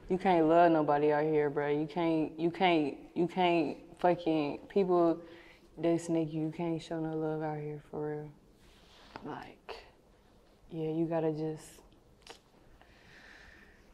You 0.09 0.19
can't 0.19 0.47
love 0.47 0.73
nobody 0.73 1.13
out 1.13 1.25
here, 1.25 1.49
bro. 1.49 1.69
You 1.69 1.87
can't. 1.87 2.39
You 2.39 2.51
can't. 2.51 2.97
You 3.15 3.27
can't. 3.29 3.79
Fucking 4.01 4.59
people. 4.69 5.21
They 5.79 5.97
snake 5.97 6.33
you. 6.33 6.43
You 6.43 6.53
can't 6.55 6.83
show 6.83 7.01
no 7.01 7.17
love 7.17 7.43
out 7.43 7.59
here 7.59 7.81
for 7.91 8.11
real. 8.11 8.31
Like, 9.25 9.77
yeah, 10.71 10.91
you 10.91 11.07
gotta 11.07 11.33
just. 11.33 11.82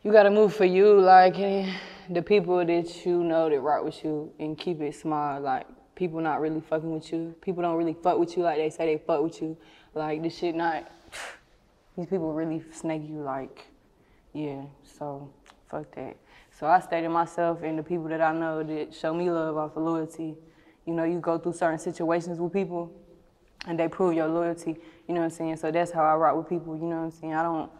You 0.08 0.14
gotta 0.14 0.30
move 0.30 0.54
for 0.54 0.64
you, 0.64 0.98
like 0.98 1.38
eh, 1.38 1.70
the 2.08 2.22
people 2.22 2.64
that 2.64 3.04
you 3.04 3.22
know 3.22 3.50
that 3.50 3.60
rock 3.60 3.84
with 3.84 4.02
you, 4.02 4.32
and 4.38 4.56
keep 4.56 4.80
it 4.80 4.94
small. 4.94 5.38
Like 5.38 5.66
people 5.96 6.22
not 6.22 6.40
really 6.40 6.62
fucking 6.62 6.90
with 6.90 7.12
you. 7.12 7.34
People 7.42 7.62
don't 7.62 7.76
really 7.76 7.92
fuck 7.92 8.18
with 8.18 8.34
you 8.34 8.42
like 8.42 8.56
they 8.56 8.70
say 8.70 8.86
they 8.86 9.02
fuck 9.06 9.22
with 9.22 9.42
you. 9.42 9.54
Like 9.92 10.22
this 10.22 10.38
shit 10.38 10.54
not. 10.54 10.90
These 11.98 12.06
people 12.06 12.32
really 12.32 12.64
snake 12.72 13.02
you. 13.06 13.20
Like, 13.20 13.66
yeah. 14.32 14.62
So 14.82 15.28
fuck 15.70 15.94
that. 15.96 16.16
So 16.58 16.66
I 16.66 16.80
stay 16.80 17.06
myself 17.06 17.62
and 17.62 17.78
the 17.78 17.82
people 17.82 18.08
that 18.08 18.22
I 18.22 18.32
know 18.32 18.62
that 18.62 18.94
show 18.94 19.12
me 19.12 19.30
love 19.30 19.58
off 19.58 19.76
of 19.76 19.82
loyalty. 19.82 20.36
You 20.86 20.94
know, 20.94 21.04
you 21.04 21.20
go 21.20 21.36
through 21.36 21.52
certain 21.52 21.78
situations 21.78 22.40
with 22.40 22.54
people, 22.54 22.90
and 23.66 23.78
they 23.78 23.88
prove 23.88 24.14
your 24.14 24.28
loyalty. 24.28 24.78
You 25.06 25.12
know 25.12 25.20
what 25.20 25.24
I'm 25.24 25.30
saying? 25.32 25.56
So 25.56 25.70
that's 25.70 25.90
how 25.90 26.02
I 26.02 26.14
rock 26.14 26.34
with 26.34 26.48
people. 26.48 26.78
You 26.78 26.84
know 26.84 26.96
what 26.96 27.02
I'm 27.02 27.10
saying? 27.10 27.34
I 27.34 27.42
don't. 27.42 27.70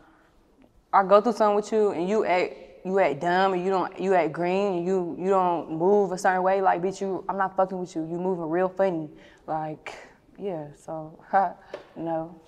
I 0.93 1.03
go 1.05 1.21
through 1.21 1.33
something 1.33 1.57
with 1.57 1.71
you 1.73 1.91
and 1.91 2.09
you 2.09 2.25
act 2.25 2.55
you 2.85 2.99
act 2.99 3.21
dumb 3.21 3.53
and 3.53 3.65
you 3.65 3.71
don't 3.71 4.01
you 4.01 4.15
act 4.15 4.33
green 4.33 4.79
and 4.79 4.87
you 4.87 5.17
you 5.19 5.29
don't 5.29 5.71
move 5.71 6.13
a 6.13 6.19
certain 6.19 6.43
way 6.43 6.63
like 6.63 6.81
bitch 6.81 7.01
you 7.01 7.25
I'm 7.29 7.37
not 7.37 7.57
fucking 7.57 7.79
with 7.79 7.95
you. 7.95 8.03
You 8.03 8.19
moving 8.19 8.49
real 8.49 8.69
funny. 8.69 9.11
Like 9.47 9.95
yeah 10.39 10.69
so 10.77 11.19
ha, 11.31 11.55
no. 11.97 12.41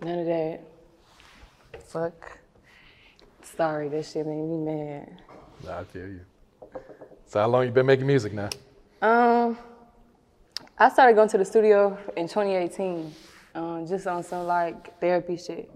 None 0.00 0.18
of 0.20 0.26
that. 0.26 0.60
Fuck. 1.86 2.38
Sorry 3.42 3.88
that 3.88 4.04
shit 4.04 4.24
made 4.26 4.36
me 4.36 4.58
mad. 4.58 5.22
Nah, 5.64 5.80
I 5.80 5.84
feel 5.84 6.06
you. 6.06 6.20
So 7.26 7.40
how 7.40 7.48
long 7.48 7.64
you 7.64 7.72
been 7.72 7.86
making 7.86 8.06
music 8.06 8.32
now? 8.32 8.50
um 9.02 9.58
I 10.78 10.88
started 10.90 11.14
going 11.14 11.28
to 11.30 11.38
the 11.38 11.44
studio 11.44 11.98
in 12.16 12.28
2018 12.28 13.12
um, 13.56 13.86
just 13.86 14.06
on 14.06 14.22
some 14.22 14.46
like 14.46 14.98
therapy 15.00 15.36
shit 15.36 15.68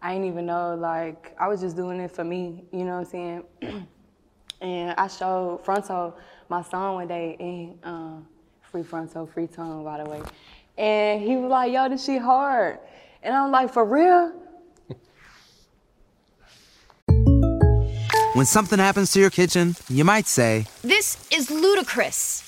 I 0.00 0.12
didn't 0.14 0.28
even 0.28 0.46
know, 0.46 0.76
like, 0.76 1.34
I 1.38 1.48
was 1.48 1.60
just 1.60 1.76
doing 1.76 2.00
it 2.00 2.12
for 2.12 2.24
me, 2.24 2.64
you 2.72 2.84
know 2.84 2.98
what 2.98 3.12
I'm 3.14 3.42
saying? 3.60 3.86
and 4.60 4.92
I 4.92 5.08
showed 5.08 5.64
Fronto 5.64 6.14
my 6.48 6.62
song 6.62 6.94
one 6.94 7.08
day, 7.08 7.36
and 7.40 7.78
um, 7.82 8.28
free 8.62 8.82
Fronto, 8.82 9.26
free 9.26 9.48
tone, 9.48 9.82
by 9.84 10.02
the 10.02 10.08
way. 10.08 10.22
And 10.76 11.20
he 11.20 11.36
was 11.36 11.50
like, 11.50 11.72
yo, 11.72 11.88
this 11.88 12.04
shit 12.04 12.22
hard. 12.22 12.78
And 13.22 13.34
I'm 13.34 13.50
like, 13.50 13.72
for 13.72 13.84
real? 13.84 14.32
When 18.34 18.46
something 18.46 18.78
happens 18.78 19.10
to 19.14 19.20
your 19.20 19.30
kitchen, 19.30 19.74
you 19.88 20.04
might 20.04 20.28
say, 20.28 20.66
This 20.82 21.26
is 21.32 21.50
ludicrous. 21.50 22.47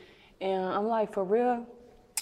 And 0.41 0.65
I'm 0.65 0.87
like, 0.87 1.13
for 1.13 1.23
real? 1.23 1.65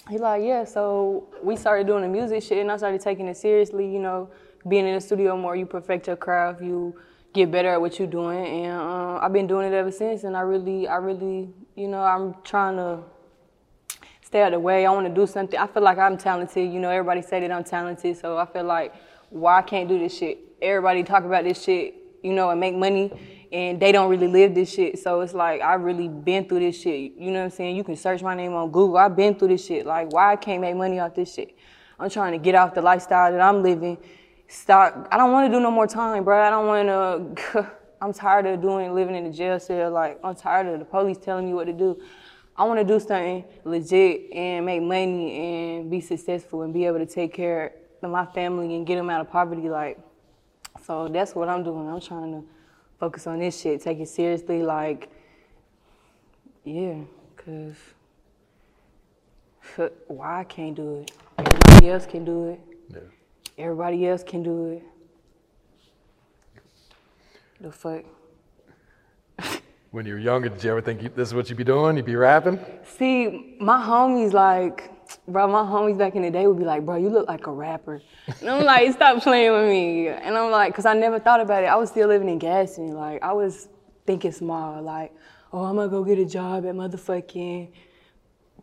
He 0.08 0.18
like, 0.18 0.42
yeah. 0.42 0.64
So 0.64 1.28
we 1.42 1.56
started 1.56 1.86
doing 1.86 2.02
the 2.02 2.08
music 2.08 2.42
shit, 2.42 2.58
and 2.58 2.70
I 2.70 2.76
started 2.76 3.00
taking 3.00 3.26
it 3.26 3.36
seriously. 3.36 3.90
You 3.90 3.98
know, 3.98 4.30
being 4.68 4.86
in 4.86 4.94
the 4.94 5.00
studio 5.00 5.36
more, 5.36 5.56
you 5.56 5.66
perfect 5.66 6.06
your 6.06 6.16
craft, 6.16 6.62
you 6.62 6.94
get 7.32 7.50
better 7.50 7.68
at 7.68 7.80
what 7.80 7.98
you're 7.98 8.08
doing, 8.08 8.44
and 8.44 8.72
uh, 8.72 9.18
I've 9.22 9.32
been 9.32 9.46
doing 9.46 9.66
it 9.66 9.74
ever 9.74 9.90
since. 9.90 10.24
And 10.24 10.36
I 10.36 10.40
really, 10.40 10.86
I 10.86 10.96
really, 10.96 11.48
you 11.76 11.88
know, 11.88 12.02
I'm 12.02 12.34
trying 12.44 12.76
to 12.76 13.00
stay 14.20 14.42
out 14.42 14.48
of 14.48 14.52
the 14.52 14.60
way. 14.60 14.84
I 14.84 14.90
want 14.90 15.06
to 15.06 15.14
do 15.14 15.26
something. 15.26 15.58
I 15.58 15.66
feel 15.66 15.82
like 15.82 15.98
I'm 15.98 16.18
talented. 16.18 16.72
You 16.72 16.80
know, 16.80 16.90
everybody 16.90 17.22
say 17.22 17.40
that 17.40 17.50
I'm 17.50 17.64
talented, 17.64 18.16
so 18.18 18.36
I 18.36 18.46
feel 18.46 18.64
like 18.64 18.94
why 19.30 19.58
I 19.58 19.62
can't 19.62 19.88
do 19.88 19.98
this 19.98 20.16
shit. 20.16 20.38
Everybody 20.60 21.04
talk 21.04 21.24
about 21.24 21.44
this 21.44 21.62
shit, 21.62 21.94
you 22.22 22.32
know, 22.32 22.50
and 22.50 22.60
make 22.60 22.74
money, 22.74 23.12
and 23.52 23.80
they 23.80 23.90
don't 23.90 24.08
really 24.08 24.28
live 24.28 24.54
this 24.54 24.72
shit. 24.72 24.98
So 24.98 25.20
it's 25.20 25.34
like 25.34 25.60
I 25.60 25.74
really 25.74 26.08
been 26.08 26.48
through 26.48 26.60
this 26.60 26.80
shit. 26.80 27.12
You 27.16 27.30
know 27.30 27.40
what 27.40 27.44
I'm 27.46 27.50
saying? 27.50 27.76
You 27.76 27.84
can 27.84 27.96
search 27.96 28.22
my 28.22 28.34
name 28.34 28.52
on 28.54 28.70
Google. 28.70 28.96
I've 28.96 29.16
been 29.16 29.34
through 29.34 29.48
this 29.48 29.66
shit. 29.66 29.86
Like 29.86 30.12
why 30.12 30.32
I 30.32 30.36
can't 30.36 30.60
make 30.60 30.76
money 30.76 31.00
off 31.00 31.14
this 31.14 31.34
shit? 31.34 31.56
I'm 31.98 32.08
trying 32.08 32.32
to 32.32 32.38
get 32.38 32.54
off 32.54 32.74
the 32.74 32.82
lifestyle 32.82 33.30
that 33.32 33.40
I'm 33.40 33.62
living. 33.62 33.98
Stop. 34.48 35.08
I 35.10 35.16
don't 35.16 35.32
want 35.32 35.50
to 35.50 35.56
do 35.56 35.60
no 35.60 35.70
more 35.70 35.86
time, 35.86 36.24
bro. 36.24 36.40
I 36.40 36.50
don't 36.50 36.66
want 36.66 37.36
to. 37.54 37.72
I'm 38.02 38.14
tired 38.14 38.46
of 38.46 38.62
doing 38.62 38.94
living 38.94 39.14
in 39.14 39.24
the 39.24 39.30
jail 39.30 39.60
cell. 39.60 39.90
Like 39.90 40.18
I'm 40.24 40.34
tired 40.34 40.66
of 40.68 40.78
the 40.78 40.84
police 40.84 41.18
telling 41.18 41.46
me 41.46 41.54
what 41.54 41.64
to 41.64 41.72
do. 41.72 42.00
I 42.56 42.64
want 42.64 42.78
to 42.78 42.84
do 42.84 43.00
something 43.00 43.44
legit 43.64 44.32
and 44.32 44.66
make 44.66 44.82
money 44.82 45.78
and 45.78 45.90
be 45.90 46.00
successful 46.00 46.62
and 46.62 46.74
be 46.74 46.84
able 46.84 46.98
to 46.98 47.06
take 47.06 47.32
care 47.32 47.72
of 48.02 48.10
my 48.10 48.26
family 48.26 48.74
and 48.76 48.86
get 48.86 48.96
them 48.96 49.10
out 49.10 49.20
of 49.20 49.30
poverty. 49.30 49.68
Like, 49.68 49.98
so 50.84 51.08
that's 51.08 51.34
what 51.34 51.48
I'm 51.48 51.62
doing. 51.62 51.88
I'm 51.88 52.00
trying 52.00 52.32
to 52.32 52.46
focus 53.00 53.26
on 53.26 53.38
this 53.38 53.58
shit, 53.58 53.80
take 53.80 53.98
it 53.98 54.08
seriously. 54.08 54.62
Like, 54.62 55.08
yeah, 56.64 56.98
cause 57.36 57.74
why 60.06 60.40
I 60.40 60.44
can't 60.44 60.76
do 60.76 61.00
it? 61.00 61.10
Everybody 61.38 61.90
else 61.90 62.06
can 62.06 62.24
do 62.24 62.50
it. 62.50 62.60
Yeah. 62.90 62.98
Everybody 63.64 64.06
else 64.06 64.22
can 64.22 64.42
do 64.42 64.66
it. 64.66 64.82
The 67.60 67.72
fuck. 67.72 68.04
When 69.90 70.06
you 70.06 70.14
were 70.14 70.20
younger, 70.20 70.48
did 70.48 70.62
you 70.62 70.70
ever 70.70 70.80
think 70.80 71.02
you, 71.02 71.08
this 71.08 71.28
is 71.28 71.34
what 71.34 71.48
you'd 71.48 71.58
be 71.58 71.64
doing? 71.64 71.96
You'd 71.96 72.06
be 72.06 72.14
rapping? 72.14 72.60
See, 72.84 73.56
my 73.60 73.76
homies 73.78 74.32
like, 74.32 74.99
bro, 75.26 75.46
my 75.48 75.62
homies 75.62 75.98
back 75.98 76.14
in 76.14 76.22
the 76.22 76.30
day 76.30 76.46
would 76.46 76.58
be 76.58 76.64
like, 76.64 76.84
bro, 76.84 76.96
you 76.96 77.08
look 77.08 77.28
like 77.28 77.46
a 77.46 77.52
rapper. 77.52 78.02
And 78.40 78.50
I'm 78.50 78.64
like, 78.64 78.92
stop 78.92 79.22
playing 79.22 79.52
with 79.52 79.68
me. 79.68 80.08
And 80.08 80.36
I'm 80.36 80.50
like, 80.50 80.74
cause 80.74 80.86
I 80.86 80.94
never 80.94 81.18
thought 81.18 81.40
about 81.40 81.62
it. 81.62 81.66
I 81.66 81.76
was 81.76 81.90
still 81.90 82.08
living 82.08 82.28
in 82.28 82.38
Gadsden. 82.38 82.92
Like, 82.94 83.22
I 83.22 83.32
was 83.32 83.68
thinking 84.06 84.32
small. 84.32 84.82
Like, 84.82 85.12
oh, 85.52 85.64
I'm 85.64 85.76
gonna 85.76 85.88
go 85.88 86.04
get 86.04 86.18
a 86.18 86.24
job 86.24 86.66
at 86.66 86.74
motherfucking 86.74 87.68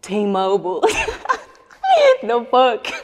T-Mobile. 0.01 0.81
the 2.21 2.47
fuck? 2.51 2.87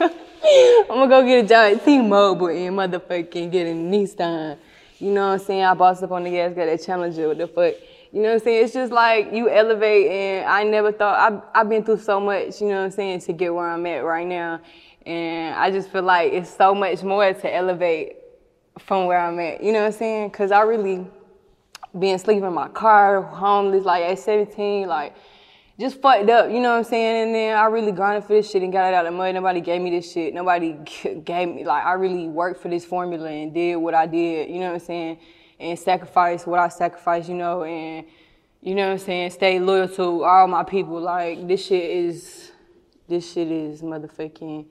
I'm 0.90 1.08
gonna 1.08 1.08
go 1.08 1.24
get 1.24 1.44
a 1.44 1.48
job 1.48 1.76
at 1.76 1.84
T-Mobile 1.84 2.48
and 2.48 2.76
motherfucking 2.76 3.50
get 3.50 3.66
a 3.66 3.70
Nissan. 3.70 4.58
You 4.98 5.10
know 5.10 5.28
what 5.28 5.32
I'm 5.34 5.38
saying? 5.38 5.64
I 5.64 5.74
bossed 5.74 6.02
up 6.02 6.12
on 6.12 6.24
the 6.24 6.30
gas, 6.30 6.54
got 6.54 6.66
that 6.66 6.82
Challenger. 6.82 7.28
What 7.28 7.38
the 7.38 7.48
fuck? 7.48 7.74
You 8.14 8.22
know 8.22 8.28
what 8.28 8.34
I'm 8.34 8.40
saying? 8.44 8.64
It's 8.64 8.72
just 8.72 8.92
like 8.92 9.32
you 9.32 9.50
elevate, 9.50 10.06
and 10.08 10.46
I 10.46 10.62
never 10.62 10.92
thought 10.92 11.18
I've, 11.18 11.42
I've 11.52 11.68
been 11.68 11.82
through 11.82 11.98
so 11.98 12.20
much. 12.20 12.60
You 12.60 12.68
know 12.68 12.76
what 12.76 12.84
I'm 12.84 12.90
saying 12.92 13.22
to 13.22 13.32
get 13.32 13.52
where 13.52 13.68
I'm 13.68 13.84
at 13.86 14.04
right 14.04 14.24
now, 14.24 14.60
and 15.04 15.52
I 15.56 15.72
just 15.72 15.90
feel 15.90 16.04
like 16.04 16.32
it's 16.32 16.56
so 16.56 16.76
much 16.76 17.02
more 17.02 17.34
to 17.34 17.52
elevate 17.52 18.18
from 18.78 19.06
where 19.06 19.18
I'm 19.18 19.40
at. 19.40 19.64
You 19.64 19.72
know 19.72 19.80
what 19.80 19.86
I'm 19.86 19.92
saying? 19.92 20.30
Cause 20.30 20.52
I 20.52 20.60
really 20.60 21.04
been 21.98 22.16
sleeping 22.20 22.44
in 22.44 22.54
my 22.54 22.68
car, 22.68 23.20
homeless, 23.20 23.84
like 23.84 24.04
at 24.04 24.20
17, 24.20 24.86
like 24.86 25.16
just 25.80 26.00
fucked 26.00 26.30
up, 26.30 26.52
you 26.52 26.60
know 26.60 26.70
what 26.70 26.78
I'm 26.78 26.84
saying? 26.84 27.26
And 27.26 27.34
then 27.34 27.56
I 27.56 27.64
really 27.64 27.90
grinded 27.90 28.22
for 28.22 28.34
this 28.34 28.48
shit 28.48 28.62
and 28.62 28.72
got 28.72 28.92
it 28.92 28.94
out 28.94 29.06
of 29.06 29.12
the 29.12 29.18
mud. 29.18 29.34
Nobody 29.34 29.60
gave 29.60 29.82
me 29.82 29.90
this 29.90 30.12
shit. 30.12 30.32
Nobody 30.32 30.72
gave 31.24 31.48
me, 31.48 31.64
like, 31.64 31.84
I 31.84 31.94
really 31.94 32.28
worked 32.28 32.62
for 32.62 32.68
this 32.68 32.84
formula 32.84 33.28
and 33.28 33.52
did 33.52 33.74
what 33.74 33.92
I 33.92 34.06
did, 34.06 34.50
you 34.50 34.60
know 34.60 34.68
what 34.68 34.74
I'm 34.74 34.86
saying? 34.86 35.18
And 35.58 35.78
sacrifice 35.78 36.46
what 36.46 36.58
I 36.58 36.68
sacrificed, 36.68 37.28
you 37.28 37.34
know, 37.34 37.64
and, 37.64 38.06
you 38.60 38.74
know 38.74 38.86
what 38.86 38.92
I'm 38.92 38.98
saying? 38.98 39.30
Stay 39.30 39.60
loyal 39.60 39.88
to 39.88 40.24
all 40.24 40.48
my 40.48 40.64
people. 40.64 41.00
Like, 41.00 41.46
this 41.46 41.66
shit 41.66 41.84
is, 41.84 42.52
this 43.08 43.32
shit 43.32 43.50
is 43.50 43.82
motherfucking. 43.82 44.66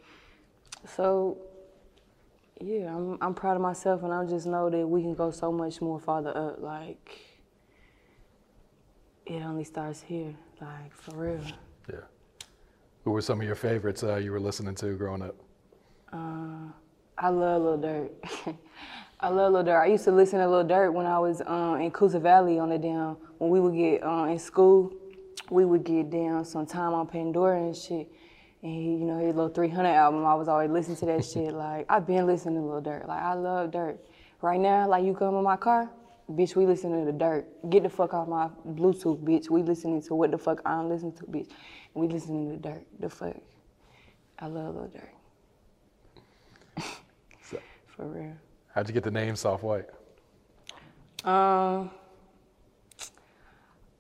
So, 0.96 1.38
yeah, 2.60 2.96
I'm, 2.96 3.18
I'm 3.22 3.34
proud 3.34 3.56
of 3.56 3.62
myself 3.62 4.04
and 4.04 4.13
I 4.13 4.25
just 4.25 4.46
know 4.46 4.70
that 4.70 4.88
we 4.88 5.02
can 5.02 5.13
go 5.13 5.32
so 5.32 5.52
much 5.52 5.82
more 5.82 6.00
farther 6.00 6.36
up. 6.36 6.62
Like, 6.62 7.20
it 9.25 9.42
only 9.44 9.63
starts 9.63 10.02
here, 10.02 10.34
like 10.62 10.94
for 10.94 11.16
real. 11.16 11.42
Yeah. 11.90 11.96
Who 13.04 13.12
were 13.12 13.22
some 13.22 13.40
of 13.40 13.46
your 13.46 13.56
favorites 13.56 14.04
uh, 14.04 14.16
you 14.16 14.32
were 14.32 14.40
listening 14.40 14.75
to 14.75 14.96
growing 14.96 15.22
up? 15.22 15.36
Uh, 16.12 16.72
I 17.18 17.30
love 17.30 17.62
Lil 17.62 17.78
Durk. 17.78 18.10
I 19.24 19.30
love 19.30 19.53
Lil 19.53 19.63
Durk. 19.63 19.82
I 19.82 19.86
used 19.86 20.03
to 20.03 20.12
listen 20.12 20.39
to 20.39 20.50
Lil 20.50 20.65
Durk 20.65 20.92
when 20.92 21.06
I 21.06 21.18
was 21.18 21.42
um, 21.46 21.80
in 21.80 21.92
Coosa 21.92 22.20
Valley 22.20 22.60
on 22.60 22.68
the 22.68 22.77
down. 22.77 23.15
When 23.38 23.50
we 23.50 23.62
would 23.62 23.74
get 23.74 24.03
uh, 24.03 24.25
in 24.25 24.38
school, 24.38 24.94
we 25.50 25.63
would 25.63 25.86
get 25.86 26.10
down 26.10 26.44
some 26.44 26.65
time 26.65 26.94
on 26.94 27.08
Pandora 27.08 27.58
and 27.58 27.74
shit. 27.74 28.12
And 28.63 28.74
he, 28.74 28.96
you 28.96 29.06
know, 29.06 29.20
his 29.20 29.34
little 29.34 29.48
300 29.48 29.88
album, 29.88 30.25
I 30.25 30.36
was 30.36 30.50
always 30.50 30.70
listening 30.70 30.98
to 30.98 31.06
that 31.06 31.24
shit. 31.34 31.53
Like, 31.53 31.86
I've 31.88 32.06
been 32.06 32.27
listening 32.27 32.56
to 32.56 32.62
Lil 32.68 32.82
Durk. 32.82 33.08
Like, 33.08 33.22
I 33.22 33.34
love 33.36 33.72
Durk. 33.72 33.98
Right 34.42 34.60
now, 34.60 34.89
like, 34.89 35.06
you 35.06 35.13
come 35.13 35.36
in 35.36 35.44
my 35.44 35.56
car, 35.56 35.89
bitch, 36.30 36.58
we 36.58 36.65
listening 36.65 37.06
to 37.06 37.12
the 37.13 37.18
Durk. 37.18 37.46
Get 37.70 37.84
the 37.84 37.89
fuck 37.89 38.13
off 38.13 38.27
my 38.27 38.50
Bluetooth, 38.68 39.24
bitch. 39.24 39.50
We 39.50 39.63
listening 39.63 40.01
to 40.01 40.15
what 40.15 40.32
the 40.32 40.38
fuck 40.38 40.62
I'm 40.65 40.89
listening 40.89 41.13
to, 41.13 41.24
bitch. 41.24 41.48
We 41.94 42.10
listening 42.10 42.50
to 42.50 42.62
the 42.62 42.68
Durk. 42.68 42.84
The 43.00 43.10
fuck. 43.10 43.38
I 44.39 44.48
love 44.48 44.75
Lil 44.75 44.92
Durk. 46.77 46.84
For 47.88 48.06
real. 48.06 48.36
How'd 48.74 48.88
you 48.88 48.94
get 48.94 49.03
the 49.03 49.12
name 49.12 49.36
Soft 49.36 49.63
White? 49.63 49.86
Um. 51.24 51.89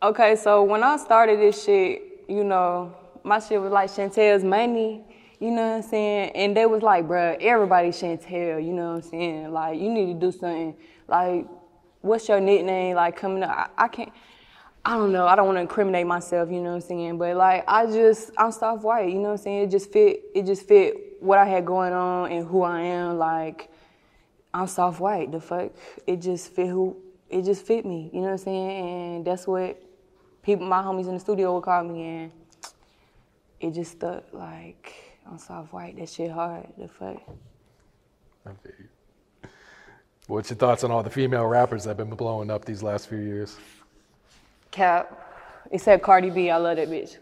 Okay, 0.01 0.35
so 0.35 0.63
when 0.63 0.83
I 0.83 0.97
started 0.97 1.39
this 1.39 1.63
shit, 1.63 2.25
you 2.27 2.43
know, 2.43 2.93
my 3.23 3.39
shit 3.39 3.61
was 3.61 3.71
like 3.71 3.89
Chantel's 3.89 4.43
money. 4.43 5.01
You 5.39 5.51
know 5.51 5.67
what 5.67 5.75
I'm 5.75 5.81
saying? 5.81 6.31
And 6.35 6.55
they 6.55 6.65
was 6.65 6.81
like, 6.81 7.05
bruh, 7.05 7.37
everybody 7.41 7.89
Chantel. 7.89 8.65
You 8.65 8.73
know 8.73 8.93
what 8.93 9.03
I'm 9.03 9.09
saying? 9.09 9.51
Like, 9.51 9.79
you 9.79 9.89
need 9.89 10.07
to 10.07 10.13
do 10.13 10.31
something. 10.31 10.75
Like, 11.07 11.47
what's 12.01 12.27
your 12.29 12.39
nickname? 12.39 12.95
Like, 12.95 13.17
coming 13.17 13.43
up, 13.43 13.71
I, 13.77 13.85
I 13.85 13.87
can't. 13.87 14.11
I 14.85 14.95
don't 14.95 15.13
know. 15.13 15.25
I 15.25 15.35
don't 15.35 15.45
want 15.45 15.57
to 15.57 15.61
incriminate 15.61 16.05
myself. 16.05 16.49
You 16.51 16.59
know 16.59 16.69
what 16.69 16.75
I'm 16.75 16.81
saying? 16.81 17.17
But 17.17 17.37
like, 17.37 17.63
I 17.67 17.85
just, 17.85 18.31
I'm 18.37 18.51
soft 18.51 18.83
white. 18.83 19.09
You 19.09 19.15
know 19.15 19.29
what 19.29 19.31
I'm 19.31 19.37
saying? 19.37 19.63
It 19.63 19.71
just 19.71 19.91
fit. 19.91 20.23
It 20.35 20.45
just 20.45 20.67
fit 20.67 21.21
what 21.21 21.37
I 21.37 21.45
had 21.45 21.65
going 21.65 21.93
on 21.93 22.31
and 22.31 22.45
who 22.47 22.63
I 22.63 22.81
am. 22.81 23.17
Like, 23.17 23.69
I'm 24.53 24.67
soft 24.67 24.99
white. 24.99 25.31
The 25.31 25.39
fuck, 25.39 25.71
it 26.05 26.17
just 26.17 26.51
fit 26.51 26.67
who. 26.67 26.97
It 27.29 27.43
just 27.43 27.65
fit 27.65 27.85
me. 27.85 28.11
You 28.13 28.19
know 28.19 28.27
what 28.27 28.31
I'm 28.33 28.37
saying? 28.37 29.15
And 29.15 29.25
that's 29.25 29.47
what 29.47 29.81
people, 30.43 30.67
my 30.67 30.83
homies 30.83 31.07
in 31.07 31.15
the 31.15 31.19
studio 31.19 31.55
would 31.55 31.63
call 31.63 31.83
me, 31.83 32.03
and 32.03 32.31
it 33.59 33.71
just 33.71 33.93
stuck. 33.93 34.31
Like, 34.31 34.93
I'm 35.25 35.39
soft 35.39 35.73
white. 35.73 35.97
That 35.97 36.09
shit 36.09 36.29
hard. 36.29 36.67
The 36.77 36.87
fuck. 36.87 37.21
I 38.45 38.51
feel 38.61 38.71
you. 38.77 39.49
What's 40.27 40.49
your 40.49 40.57
thoughts 40.57 40.83
on 40.83 40.91
all 40.91 41.03
the 41.03 41.09
female 41.09 41.45
rappers 41.45 41.83
that 41.83 41.89
have 41.91 41.97
been 41.97 42.15
blowing 42.15 42.49
up 42.49 42.63
these 42.63 42.81
last 42.81 43.09
few 43.09 43.17
years? 43.17 43.57
Cap. 44.71 45.19
Except 45.71 46.03
Cardi 46.03 46.29
B, 46.29 46.49
I 46.49 46.57
love 46.57 46.77
that 46.77 46.87
bitch. 46.87 47.17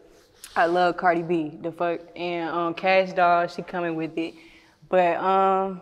I 0.56 0.66
love 0.66 0.98
Cardi 0.98 1.22
B, 1.22 1.58
the 1.62 1.72
fuck. 1.72 2.02
And 2.16 2.50
um, 2.50 2.74
Kash 2.74 3.14
Doll, 3.14 3.48
she 3.48 3.62
coming 3.62 3.96
with 3.96 4.18
it. 4.18 4.36
But 4.90 5.16
um, 5.18 5.82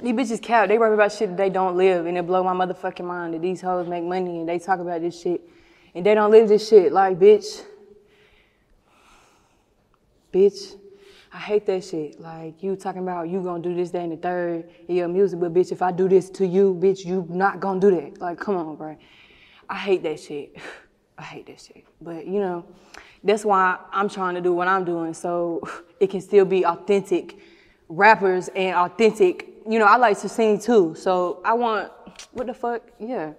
these 0.00 0.12
bitches 0.12 0.42
cap. 0.42 0.68
They 0.68 0.78
rap 0.78 0.92
about 0.92 1.12
shit 1.12 1.30
that 1.30 1.36
they 1.36 1.50
don't 1.50 1.76
live, 1.76 2.06
and 2.06 2.18
it 2.18 2.26
blow 2.26 2.42
my 2.42 2.52
motherfucking 2.52 3.04
mind 3.04 3.34
that 3.34 3.42
these 3.42 3.60
hoes 3.60 3.86
make 3.86 4.04
money 4.04 4.40
and 4.40 4.48
they 4.48 4.58
talk 4.58 4.80
about 4.80 5.00
this 5.00 5.20
shit, 5.20 5.48
and 5.94 6.04
they 6.04 6.14
don't 6.14 6.30
live 6.30 6.48
this 6.48 6.68
shit. 6.68 6.92
Like, 6.92 7.18
bitch, 7.18 7.62
bitch, 10.32 10.76
I 11.32 11.38
hate 11.38 11.66
that 11.66 11.84
shit. 11.84 12.20
Like, 12.20 12.62
you 12.62 12.76
talking 12.76 13.02
about 13.02 13.28
you 13.28 13.42
gonna 13.42 13.62
do 13.62 13.74
this, 13.74 13.90
that, 13.90 14.02
and 14.02 14.12
the 14.12 14.16
third 14.16 14.68
in 14.88 14.96
your 14.96 15.08
music, 15.08 15.40
but 15.40 15.52
bitch, 15.52 15.72
if 15.72 15.82
I 15.82 15.90
do 15.90 16.08
this 16.08 16.30
to 16.30 16.46
you, 16.46 16.78
bitch, 16.80 17.04
you 17.04 17.26
not 17.28 17.60
gonna 17.60 17.80
do 17.80 17.90
that. 17.90 18.20
Like, 18.20 18.38
come 18.38 18.56
on, 18.56 18.76
bro. 18.76 18.96
I 19.68 19.76
hate 19.76 20.02
that 20.02 20.20
shit. 20.20 20.56
I 21.18 21.22
hate 21.22 21.46
that 21.46 21.60
shit. 21.60 21.84
But 22.00 22.26
you 22.26 22.40
know, 22.40 22.64
that's 23.22 23.44
why 23.44 23.78
I'm 23.92 24.08
trying 24.08 24.34
to 24.34 24.40
do 24.40 24.52
what 24.52 24.68
I'm 24.68 24.84
doing 24.84 25.14
so 25.14 25.62
it 26.00 26.08
can 26.10 26.20
still 26.20 26.44
be 26.44 26.64
authentic 26.64 27.38
rappers 27.88 28.48
and 28.48 28.76
authentic. 28.76 29.53
You 29.68 29.78
know, 29.78 29.86
I 29.86 29.96
like 29.96 30.20
to 30.20 30.28
sing 30.28 30.58
too, 30.58 30.94
so 30.94 31.40
I 31.44 31.54
want 31.54 31.90
what 32.32 32.46
the 32.46 32.54
fuck? 32.54 32.82
Yeah, 32.98 33.32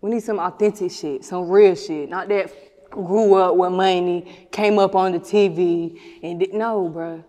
we 0.00 0.10
need 0.10 0.22
some 0.22 0.38
authentic 0.38 0.90
shit, 0.90 1.24
some 1.24 1.48
real 1.48 1.74
shit, 1.74 2.08
not 2.08 2.28
that 2.28 2.90
grew 2.90 3.34
up 3.34 3.56
with 3.56 3.72
money, 3.72 4.48
came 4.50 4.78
up 4.78 4.94
on 4.94 5.12
the 5.12 5.18
TV, 5.18 5.98
and 6.22 6.40
did, 6.40 6.54
no, 6.54 6.88
bro. 6.88 7.24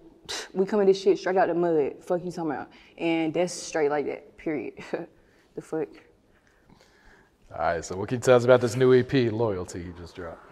We 0.53 0.65
coming 0.65 0.88
this 0.88 1.01
shit 1.01 1.20
straight 1.20 1.38
out 1.38 1.48
the 1.48 1.53
mud. 1.53 1.94
Fuck 2.01 2.24
you 2.24 2.32
talking 2.32 2.51
about, 2.51 2.70
and 2.98 3.34
that's 3.34 3.53
straight 3.53 3.89
like 3.89 4.05
that. 4.08 4.38
Period. 4.38 4.74
the 5.55 5.62
fuck. 5.62 5.88
All 7.53 7.60
right, 7.60 7.86
so 7.86 7.96
what 7.96 8.10
can 8.10 8.17
you 8.17 8.22
tell 8.22 8.36
us 8.36 8.44
about 8.44 8.62
this 8.62 8.75
new 8.75 8.94
EP, 8.94 9.32
Loyalty, 9.32 9.79
you 9.79 9.94
just 9.98 10.15
dropped? 10.15 10.46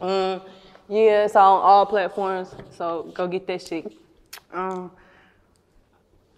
Um, 0.00 0.42
yeah, 0.88 1.24
it's 1.24 1.36
on 1.36 1.42
all 1.62 1.86
platforms, 1.86 2.54
so 2.70 3.10
go 3.14 3.28
get 3.28 3.46
that 3.46 3.62
shit. 3.62 3.92
Um, 4.52 4.90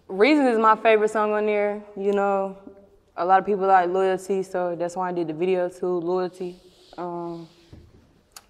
Reason 0.09 0.47
is 0.47 0.57
my 0.57 0.75
favorite 0.75 1.11
song 1.11 1.33
on 1.33 1.45
there. 1.45 1.83
You 1.95 2.13
know, 2.13 2.57
a 3.15 3.23
lot 3.23 3.37
of 3.37 3.45
people 3.45 3.67
like 3.67 3.89
Loyalty, 3.89 4.41
so 4.41 4.75
that's 4.75 4.95
why 4.95 5.09
I 5.09 5.11
did 5.11 5.27
the 5.27 5.33
video 5.33 5.69
too, 5.69 5.99
Loyalty. 5.99 6.59
Um, 6.97 7.47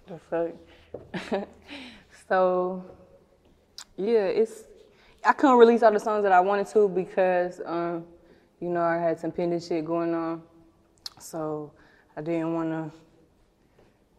the 0.06 0.18
fuck. 0.30 1.48
so, 2.28 2.82
yeah, 3.98 4.24
it's. 4.24 4.64
I 5.22 5.34
couldn't 5.34 5.58
release 5.58 5.82
all 5.82 5.92
the 5.92 6.00
songs 6.00 6.22
that 6.22 6.32
I 6.32 6.40
wanted 6.40 6.66
to 6.68 6.88
because, 6.88 7.60
um, 7.66 8.06
you 8.58 8.70
know, 8.70 8.80
I 8.80 8.96
had 8.96 9.20
some 9.20 9.30
pending 9.30 9.60
shit 9.60 9.84
going 9.84 10.14
on. 10.14 10.42
So 11.18 11.72
I 12.16 12.22
didn't 12.22 12.54
want 12.54 12.70
to 12.70 12.90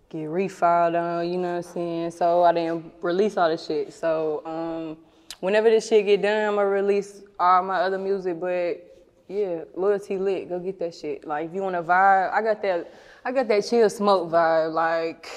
get 0.10 0.29
refiled 0.29 0.95
on, 0.95 1.27
you 1.27 1.39
know 1.39 1.55
what 1.55 1.65
I'm 1.65 1.74
saying? 1.74 2.12
So 2.12 2.43
I 2.43 2.53
didn't 2.53 2.93
release 3.01 3.36
all 3.36 3.50
the 3.50 3.57
shit. 3.57 3.93
So 3.93 4.43
um, 4.45 4.98
whenever 5.41 5.69
this 5.69 5.89
shit 5.89 6.05
get 6.05 6.21
done, 6.21 6.48
I'm 6.48 6.55
gonna 6.55 6.67
release 6.67 7.21
all 7.38 7.62
my 7.63 7.81
other 7.81 7.98
music. 7.98 8.39
But 8.39 8.88
yeah, 9.27 9.65
loyalty 9.75 10.17
lit, 10.17 10.48
go 10.48 10.60
get 10.60 10.79
that 10.79 10.95
shit. 10.95 11.27
Like 11.27 11.48
if 11.48 11.53
you 11.53 11.62
want 11.62 11.75
to 11.75 11.83
vibe, 11.83 12.31
I 12.31 12.41
got 12.41 12.62
that, 12.62 12.93
I 13.25 13.31
got 13.33 13.50
that 13.50 13.67
chill 13.67 13.89
smoke 13.89 14.31
vibe. 14.31 14.74
Like 14.74 15.27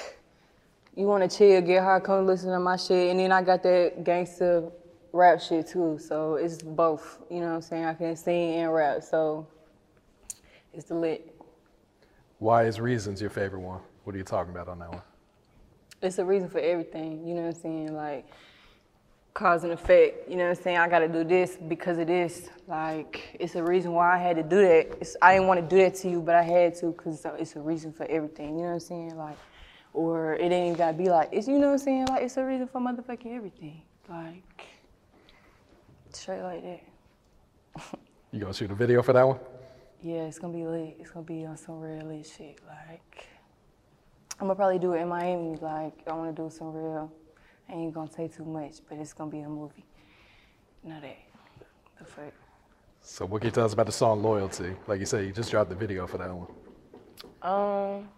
you 0.95 1.05
want 1.05 1.29
to 1.29 1.37
chill, 1.37 1.61
get 1.61 1.83
high, 1.83 1.99
come 1.99 2.25
listen 2.25 2.51
to 2.51 2.59
my 2.59 2.77
shit, 2.77 3.11
and 3.11 3.19
then 3.19 3.31
I 3.33 3.41
got 3.41 3.61
that 3.63 4.03
gangster 4.03 4.71
rap 5.11 5.41
shit 5.41 5.67
too. 5.67 5.99
So 5.99 6.35
it's 6.35 6.61
both. 6.61 7.19
You 7.29 7.41
know 7.41 7.47
what 7.47 7.55
I'm 7.55 7.61
saying? 7.61 7.85
I 7.85 7.93
can 7.93 8.15
sing 8.15 8.55
and 8.55 8.73
rap. 8.73 9.03
So 9.03 9.47
it's 10.73 10.85
the 10.85 10.95
lit. 10.95 11.31
Why 12.39 12.65
is 12.65 12.79
Reasons 12.79 13.21
your 13.21 13.29
favorite 13.29 13.61
one? 13.61 13.79
What 14.03 14.13
are 14.13 14.17
you 14.17 14.23
talking 14.23 14.51
about 14.51 14.67
on 14.67 14.79
that 14.79 14.91
one? 14.91 15.01
It's 16.01 16.19
a 16.19 16.25
reason 16.25 16.49
for 16.49 16.59
everything, 16.59 17.25
you 17.25 17.33
know 17.33 17.41
what 17.41 17.55
I'm 17.55 17.61
saying? 17.61 17.95
Like 17.95 18.27
cause 19.35 19.65
and 19.65 19.73
effect, 19.73 20.29
you 20.29 20.37
know 20.37 20.45
what 20.45 20.57
I'm 20.57 20.63
saying? 20.63 20.77
I 20.77 20.87
gotta 20.87 21.09
do 21.09 21.25
this 21.25 21.57
because 21.57 21.97
of 21.97 22.07
this. 22.07 22.49
Like 22.67 23.37
it's 23.37 23.53
a 23.55 23.63
reason 23.63 23.91
why 23.91 24.15
I 24.15 24.17
had 24.17 24.37
to 24.37 24.43
do 24.43 24.61
that. 24.61 24.97
It's, 25.01 25.15
I 25.21 25.33
didn't 25.33 25.47
want 25.47 25.59
to 25.59 25.75
do 25.75 25.81
that 25.83 25.93
to 25.95 26.09
you, 26.09 26.21
but 26.21 26.35
I 26.35 26.41
had 26.41 26.73
to 26.75 26.87
because 26.87 27.23
it's 27.37 27.55
a 27.55 27.59
reason 27.59 27.91
for 27.91 28.05
everything, 28.05 28.57
you 28.57 28.63
know 28.63 28.69
what 28.69 28.73
I'm 28.75 28.79
saying? 28.79 29.17
Like, 29.17 29.37
or 29.93 30.35
it 30.35 30.51
ain't 30.51 30.53
even 30.53 30.73
gotta 30.75 30.97
be 30.97 31.09
like, 31.09 31.29
it's, 31.31 31.47
you 31.47 31.59
know 31.59 31.67
what 31.67 31.73
I'm 31.73 31.79
saying? 31.79 32.05
Like 32.05 32.23
it's 32.23 32.37
a 32.37 32.45
reason 32.45 32.67
for 32.67 32.79
motherfucking 32.79 33.35
everything. 33.35 33.81
Like, 34.09 34.65
straight 36.13 36.41
like 36.41 36.63
that. 36.63 37.83
you 38.31 38.39
gonna 38.39 38.53
shoot 38.53 38.71
a 38.71 38.75
video 38.75 39.03
for 39.03 39.11
that 39.11 39.27
one? 39.27 39.39
Yeah, 40.01 40.23
it's 40.23 40.39
gonna 40.39 40.53
be 40.53 40.65
lit. 40.65 40.95
It's 40.97 41.11
gonna 41.11 41.25
be 41.25 41.45
on 41.45 41.57
some 41.57 41.81
real 41.81 42.05
lit 42.05 42.25
shit. 42.25 42.59
Like, 42.65 43.27
I'm 44.39 44.47
gonna 44.47 44.55
probably 44.55 44.79
do 44.79 44.93
it 44.93 45.01
in 45.01 45.09
Miami. 45.09 45.57
Like, 45.57 46.07
I 46.07 46.13
wanna 46.13 46.31
do 46.31 46.49
some 46.49 46.71
real. 46.71 47.11
I 47.69 47.73
ain't 47.73 47.93
gonna 47.93 48.11
say 48.11 48.27
too 48.27 48.45
much, 48.45 48.75
but 48.87 48.97
it's 48.97 49.13
gonna 49.13 49.31
be 49.31 49.39
a 49.39 49.49
movie. 49.49 49.85
Know 50.83 50.99
that. 51.01 51.17
The 51.97 52.05
fuck. 52.05 52.33
So, 53.01 53.25
what 53.25 53.41
can 53.41 53.47
you 53.47 53.51
tell 53.51 53.65
us 53.65 53.73
about 53.73 53.85
the 53.85 53.91
song 53.91 54.21
Loyalty? 54.21 54.75
Like 54.87 54.99
you 54.99 55.05
said, 55.05 55.25
you 55.25 55.31
just 55.31 55.51
dropped 55.51 55.69
the 55.69 55.75
video 55.75 56.07
for 56.07 56.17
that 56.17 56.29
one. 56.33 56.47
Um, 57.41 58.09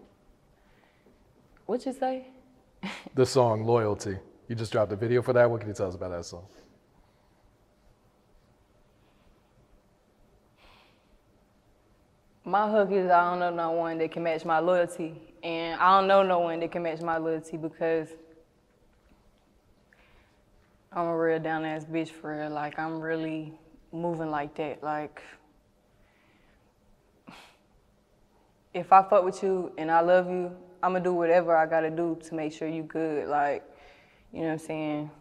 what 1.65 1.85
you 1.85 1.93
say? 1.93 2.27
the 3.13 3.25
song 3.25 3.63
Loyalty. 3.65 4.17
You 4.47 4.55
just 4.55 4.71
dropped 4.71 4.89
the 4.89 4.95
video 4.95 5.21
for 5.21 5.33
that. 5.33 5.49
What 5.49 5.59
can 5.59 5.69
you 5.69 5.75
tell 5.75 5.87
us 5.87 5.95
about 5.95 6.11
that 6.11 6.25
song? 6.25 6.45
My 12.45 12.71
hook 12.71 12.91
is 12.93 13.11
I 13.11 13.29
don't 13.29 13.39
know 13.39 13.49
no 13.49 13.71
one 13.71 13.97
that 13.97 14.09
can 14.11 14.23
match 14.23 14.45
my 14.45 14.59
loyalty. 14.59 15.21
And 15.43 15.79
I 15.81 15.99
don't 15.99 16.07
know 16.07 16.23
no 16.23 16.39
one 16.39 16.61
that 16.61 16.71
can 16.71 16.81
match 16.81 17.01
my 17.01 17.17
loyalty 17.17 17.57
because 17.57 18.07
I'm 20.97 21.05
a 21.05 21.15
real 21.15 21.37
down 21.37 21.63
ass 21.63 21.85
bitch 21.85 22.09
for 22.09 22.35
real. 22.35 22.49
Like 22.49 22.79
I'm 22.79 22.99
really 22.99 23.53
moving 23.91 24.31
like 24.31 24.55
that. 24.55 24.81
Like 24.81 25.21
if 28.73 28.91
I 28.91 29.03
fuck 29.03 29.23
with 29.23 29.43
you 29.43 29.71
and 29.77 29.91
I 29.91 29.99
love 29.99 30.27
you, 30.27 30.57
I'm 30.81 30.93
gonna 30.93 31.03
do 31.03 31.13
whatever 31.13 31.55
I 31.55 31.67
gotta 31.67 31.91
do 31.91 32.17
to 32.23 32.33
make 32.33 32.51
sure 32.51 32.67
you 32.67 32.81
good. 32.81 33.27
Like, 33.27 33.63
you 34.33 34.39
know 34.39 34.47
what 34.47 34.53
I'm 34.53 34.57
saying? 34.57 35.11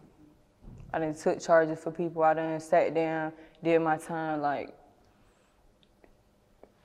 I 0.91 0.97
done 0.97 1.13
took 1.13 1.39
charges 1.39 1.77
for 1.77 1.91
people. 1.91 2.23
I 2.23 2.33
done 2.33 2.59
sat 2.59 2.95
down, 2.95 3.31
did 3.63 3.79
my 3.79 3.97
time. 3.97 4.41
Like 4.41 4.75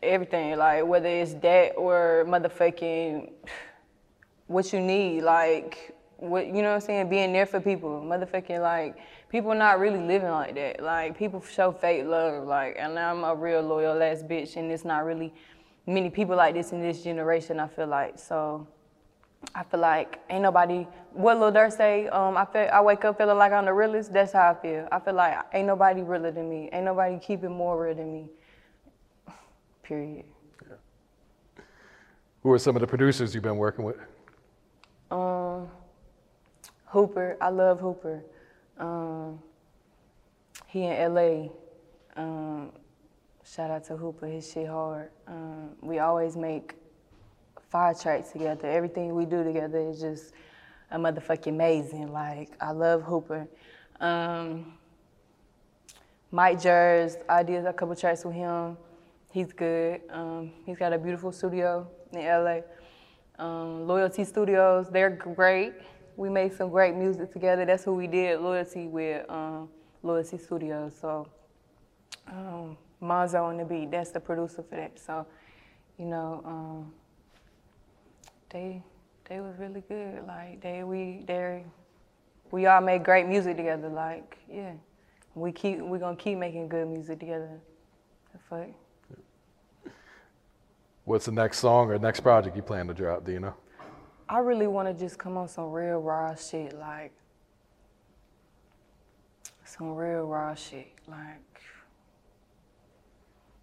everything, 0.03 0.59
like 0.59 0.85
whether 0.85 1.09
it's 1.09 1.33
that 1.33 1.77
or 1.79 2.27
motherfucking 2.29 3.33
what 4.49 4.71
you 4.71 4.81
need, 4.81 5.23
like 5.23 5.95
what 6.23 6.47
you 6.47 6.63
know 6.63 6.69
what 6.69 6.75
I'm 6.75 6.81
saying, 6.81 7.09
being 7.09 7.33
there 7.33 7.47
for 7.47 7.61
people, 7.61 8.01
motherfucking 8.07 8.61
like 8.61 8.97
people 9.29 9.55
not 9.55 9.81
really 9.81 9.99
living 9.99 10.31
like 10.31 10.55
that. 10.55 10.83
Like 10.83 11.19
people 11.19 11.43
show 11.43 11.73
fake 11.73 12.05
love, 12.07 12.47
like 12.47 12.77
and 12.79 12.99
I'm 12.99 13.25
a 13.25 13.35
real 13.35 13.61
loyal 13.61 14.01
ass 14.03 14.23
bitch, 14.23 14.57
and 14.57 14.71
it's 14.71 14.85
not 14.85 15.05
really 15.05 15.35
many 15.87 16.11
people 16.11 16.37
like 16.37 16.55
this 16.55 16.71
in 16.73 16.81
this 16.81 17.03
generation. 17.03 17.59
I 17.59 17.67
feel 17.67 17.89
like 17.89 18.19
so. 18.19 18.67
I 19.57 19.65
feel 19.65 19.81
like 19.81 20.21
ain't 20.31 20.43
nobody. 20.43 20.87
What 21.13 21.41
Lil 21.41 21.51
Durk 21.51 21.77
say? 21.77 22.07
Um, 22.09 22.37
I 22.37 22.45
feel 22.45 22.69
I 22.73 22.81
wake 22.81 23.05
up 23.05 23.19
feeling 23.19 23.37
like 23.37 23.51
I'm 23.53 23.65
the 23.65 23.73
realest. 23.73 24.13
That's 24.13 24.33
how 24.33 24.51
I 24.51 24.55
feel. 24.55 24.87
I 24.93 25.01
feel 25.01 25.15
like 25.15 25.37
ain't 25.53 25.67
nobody 25.67 26.03
realer 26.03 26.31
than 26.31 26.49
me. 26.49 26.69
Ain't 26.73 26.85
nobody 26.85 27.19
keeping 27.19 27.51
more 27.51 27.83
real 27.85 27.97
than 27.97 28.13
me. 28.13 28.29
Period. 29.83 30.25
Yeah. 30.63 30.77
Who 32.45 32.53
are 32.53 32.59
some 32.61 32.77
of 32.77 32.81
the 32.81 32.87
producers 32.87 33.35
you've 33.35 33.43
been 33.43 33.57
working 33.57 33.85
with? 33.85 33.97
Um, 35.11 35.69
Hooper. 36.93 37.39
I 37.41 37.49
love 37.49 37.81
Hooper. 37.81 38.23
Um, 38.77 39.39
he 40.67 40.85
in 40.85 41.15
LA. 41.15 41.49
Um, 42.17 42.71
shout 43.43 43.71
out 43.71 43.85
to 43.85 43.97
Hooper. 43.97 44.27
His 44.27 44.53
shit 44.53 44.69
hard. 44.69 45.11
Um, 45.27 45.71
we 45.81 46.01
always 46.01 46.37
make 46.37 46.75
fire 47.71 47.95
tracks 47.95 48.33
together. 48.33 48.69
Everything 48.69 49.15
we 49.15 49.25
do 49.25 49.43
together 49.43 49.79
is 49.79 50.01
just 50.01 50.35
a 50.91 50.99
motherfucking 50.99 51.47
amazing. 51.47 52.13
Like 52.13 52.51
I 52.61 52.73
love 52.73 53.03
Hooper. 53.05 53.49
Um, 53.99 54.75
Mike 56.31 56.61
Jers, 56.61 57.17
I 57.27 57.43
did 57.43 57.65
a 57.65 57.73
couple 57.73 57.97
tracks 57.97 58.23
with 58.23 58.35
him. 58.35 58.77
He's 59.31 59.55
good. 59.55 60.03
Um, 60.11 60.53
he's 60.67 60.77
got 60.77 60.93
a 60.93 60.99
beautiful 60.99 61.33
studio 61.33 61.89
in 62.13 62.21
LA. 62.21 62.61
Um, 63.39 63.87
Loyalty 63.87 64.25
Studios, 64.25 64.91
they're 64.91 65.09
great. 65.09 65.73
We 66.23 66.29
made 66.29 66.55
some 66.55 66.71
great 66.71 66.95
music 66.95 67.33
together. 67.33 67.65
That's 67.65 67.83
who 67.83 67.95
we 67.95 68.07
did 68.07 68.39
Loyalty 68.39 68.87
with, 68.87 69.29
um, 69.29 69.69
Loyalty 70.05 70.39
Studios. 70.39 70.95
So, 71.01 71.27
um, 72.29 72.77
on 73.01 73.57
the 73.57 73.65
beat, 73.65 73.91
that's 73.91 74.13
the 74.13 74.21
producer 74.21 74.63
for 74.63 74.77
that. 74.77 75.01
So, 75.01 75.27
you 75.99 76.05
know, 76.05 76.41
um, 76.45 76.93
they 78.51 78.85
they 79.29 79.41
was 79.41 79.59
really 79.59 79.83
good. 79.89 80.25
Like 80.25 80.61
they 80.61 80.85
we 80.85 81.25
they 81.27 81.65
we 82.53 82.67
all 82.67 82.81
made 82.81 83.03
great 83.03 83.27
music 83.27 83.57
together. 83.57 83.89
Like 83.89 84.39
yeah, 84.49 84.75
we 85.35 85.51
keep 85.51 85.81
we 85.81 85.99
gonna 85.99 86.15
keep 86.15 86.39
making 86.39 86.69
good 86.69 86.87
music 86.87 87.19
together. 87.19 87.59
Fuck. 88.49 88.69
What's 91.05 91.25
the 91.25 91.33
next 91.33 91.59
song 91.59 91.91
or 91.91 91.99
next 91.99 92.21
project 92.21 92.55
you 92.55 92.63
plan 92.63 92.87
to 92.87 92.95
drop? 92.95 93.25
Do 93.25 93.33
you 93.33 93.41
know? 93.41 93.55
I 94.29 94.39
really 94.39 94.67
want 94.67 94.89
to 94.89 94.95
just 94.95 95.19
come 95.19 95.37
on 95.37 95.49
some 95.49 95.71
real 95.71 95.99
raw 95.99 96.35
shit, 96.35 96.79
like 96.79 97.13
some 99.65 99.95
real 99.95 100.25
raw 100.25 100.55
shit, 100.55 100.93
like 101.09 101.61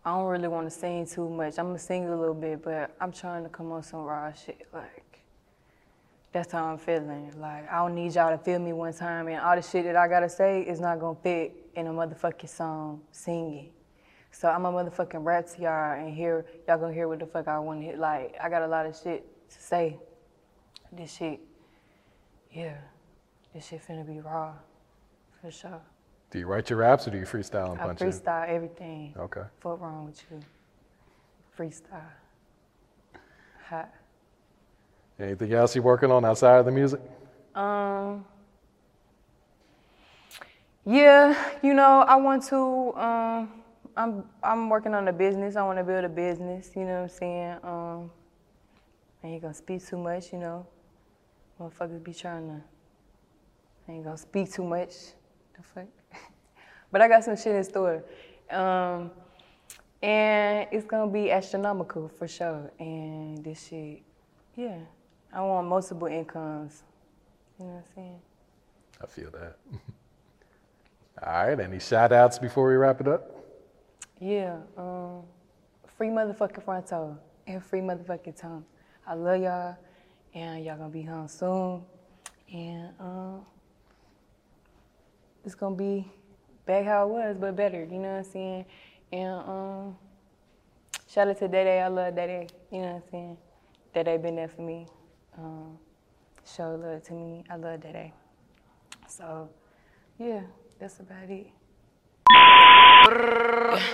I 0.06 0.15
don't 0.15 0.26
really 0.28 0.48
want 0.48 0.65
to 0.65 0.72
sing 0.72 1.06
too 1.06 1.30
much. 1.30 1.60
I'm 1.60 1.67
gonna 1.67 1.80
sing 1.80 2.08
a 2.08 2.15
little 2.15 2.34
bit, 2.34 2.63
but 2.63 2.95
I'm 3.00 3.12
trying 3.12 3.43
to 3.43 3.50
come 3.50 3.72
on 3.72 3.84
some 3.84 4.02
raw 4.02 4.32
shit. 4.34 4.67
Like 4.74 5.19
that's 6.32 6.52
how 6.52 6.65
I'm 6.65 6.78
feeling. 6.78 7.32
Like 7.39 7.72
I 7.72 7.78
don't 7.78 7.95
need 7.95 8.15
y'all 8.15 8.36
to 8.36 8.43
feel 8.43 8.60
me 8.60 8.74
one 8.74 8.93
time, 8.93 9.28
and 9.28 9.39
all 9.39 9.56
the 9.56 9.62
shit 9.62 9.86
that 9.86 9.95
I 9.95 10.08
gotta 10.08 10.30
say 10.30 10.62
is 10.62 10.80
not 10.80 11.00
gonna 11.00 11.17
fit 11.22 11.54
in 11.76 11.88
a 11.88 11.91
motherfucking 11.91 12.50
song 12.50 13.02
singing. 13.12 13.69
So 14.32 14.50
I'm 14.50 14.65
a 14.65 14.72
motherfucking 14.72 15.24
rap 15.24 15.48
to 15.48 15.62
y'all, 15.62 16.00
and 16.00 16.13
here 16.13 16.45
y'all 16.67 16.78
gonna 16.78 16.93
hear 16.93 17.08
what 17.08 17.19
the 17.19 17.26
fuck 17.26 17.48
I 17.48 17.60
want 17.60 17.82
to 17.82 17.86
hit. 17.86 18.00
Like 18.00 18.36
I 18.41 18.50
got 18.50 18.62
a 18.62 18.67
lot 18.67 18.86
of 18.86 18.95
shit 18.95 19.26
to 19.50 19.62
say. 19.62 19.98
This 20.91 21.15
shit, 21.15 21.39
yeah, 22.52 22.78
this 23.54 23.67
shit 23.67 23.82
finna 23.88 24.06
be 24.06 24.19
raw, 24.19 24.54
for 25.41 25.52
sure. 25.52 25.82
Do 26.32 26.39
you 26.39 26.47
write 26.47 26.69
your 26.69 26.80
raps 26.80 27.08
or 27.08 27.12
do 27.12 27.17
you 27.17 27.25
freestyle 27.25 27.71
and 27.71 27.82
I 27.82 27.86
punch 27.86 28.02
in? 28.02 28.10
freestyle 28.10 28.47
everything. 28.47 29.13
Okay. 29.17 29.41
Fuck 29.60 29.82
wrong 29.82 30.06
with 30.06 30.23
you? 30.30 30.39
Freestyle. 31.58 32.02
Hot. 33.67 33.89
Anything 35.19 35.54
else 35.54 35.75
you 35.75 35.82
working 35.82 36.12
on 36.12 36.23
outside 36.25 36.58
of 36.60 36.65
the 36.65 36.71
music? 36.71 37.02
Um. 37.56 38.25
Yeah, 40.86 41.36
you 41.62 41.73
know, 41.73 42.04
I 42.08 42.15
want 42.15 42.43
to. 42.45 42.95
Um, 42.95 43.49
I'm 43.97 44.23
I'm 44.41 44.69
working 44.69 44.93
on 44.93 45.08
a 45.08 45.13
business. 45.13 45.56
I 45.56 45.63
want 45.63 45.78
to 45.78 45.84
build 45.84 46.06
a 46.06 46.10
business. 46.10 46.71
You 46.75 46.86
know 46.86 46.95
what 46.95 47.02
I'm 47.02 47.10
saying? 47.10 47.58
Um, 47.63 48.12
I 49.23 49.28
ain't 49.28 49.41
gonna 49.41 49.54
speak 49.54 49.86
too 49.86 49.97
much. 49.97 50.32
You 50.32 50.39
know, 50.39 50.65
motherfuckers 51.60 52.04
be 52.04 52.13
trying 52.13 52.48
to. 52.48 52.62
I 53.88 53.91
ain't 53.91 54.04
gonna 54.04 54.17
speak 54.17 54.52
too 54.52 54.63
much. 54.63 54.93
The 55.56 55.63
fuck. 55.63 55.88
but 56.91 57.02
I 57.02 57.08
got 57.08 57.24
some 57.24 57.36
shit 57.36 57.56
in 57.56 57.63
store. 57.63 58.04
Um, 58.50 59.12
and 60.02 60.67
it's 60.72 60.86
gonna 60.86 61.12
be 61.12 61.32
astronomical 61.32 62.08
for 62.08 62.28
sure. 62.28 62.72
And 62.80 63.43
this 63.43 63.67
shit, 63.67 64.02
yeah, 64.56 64.80
I 65.34 65.41
want 65.41 65.67
multiple 65.67 66.08
incomes. 66.08 66.84
You 67.60 67.65
know 67.65 67.72
what 67.72 67.78
I'm 67.80 67.95
saying? 67.95 68.22
I 69.02 69.06
feel 69.08 69.32
that. 69.32 69.58
All 71.22 71.48
right, 71.48 71.60
any 71.60 71.80
shout 71.80 72.13
outs 72.13 72.39
before 72.39 72.69
we 72.69 72.76
wrap 72.76 73.02
it 73.02 73.08
up? 73.08 73.36
Yeah, 74.22 74.58
um, 74.78 75.24
free 75.98 76.08
motherfucking 76.08 76.63
Fronto 76.63 77.17
and 77.45 77.63
free 77.63 77.82
motherfucking 77.82 78.39
Tom. 78.39 78.65
I 79.06 79.15
love 79.15 79.41
y'all, 79.41 79.76
and 80.34 80.63
y'all 80.63 80.78
gonna 80.78 80.89
be 80.89 81.02
home 81.02 81.28
soon. 81.28 81.84
And 82.52 82.89
um, 83.00 83.46
it's 85.46 85.56
gonna 85.56 85.76
be 85.76 86.12
back 86.65 86.86
how 86.86 87.08
it 87.08 87.10
was, 87.10 87.38
but 87.39 87.56
better. 87.56 87.84
You 87.84 88.00
know 88.00 88.12
what 88.12 88.18
I'm 88.18 88.24
saying? 88.24 88.65
And 89.12 89.34
um, 89.34 89.98
shout 91.08 91.28
out 91.28 91.39
to 91.39 91.48
Dede. 91.48 91.82
I 91.82 91.88
love 91.88 92.15
Dede. 92.15 92.52
You 92.72 92.82
know 92.82 92.88
what 92.88 92.96
I'm 92.96 93.12
saying? 93.12 93.38
Dede 93.94 94.22
been 94.22 94.36
there 94.36 94.48
for 94.48 94.62
me. 94.62 94.88
Um, 95.38 95.78
show 96.46 96.76
love 96.76 97.04
to 97.04 97.13
me. 97.13 97.44
I 97.50 97.56
love 97.56 97.82
Dede. 97.82 98.12
So, 99.08 99.50
yeah, 100.18 100.42
that's 100.80 101.00
about 101.00 101.30
it. 101.30 101.48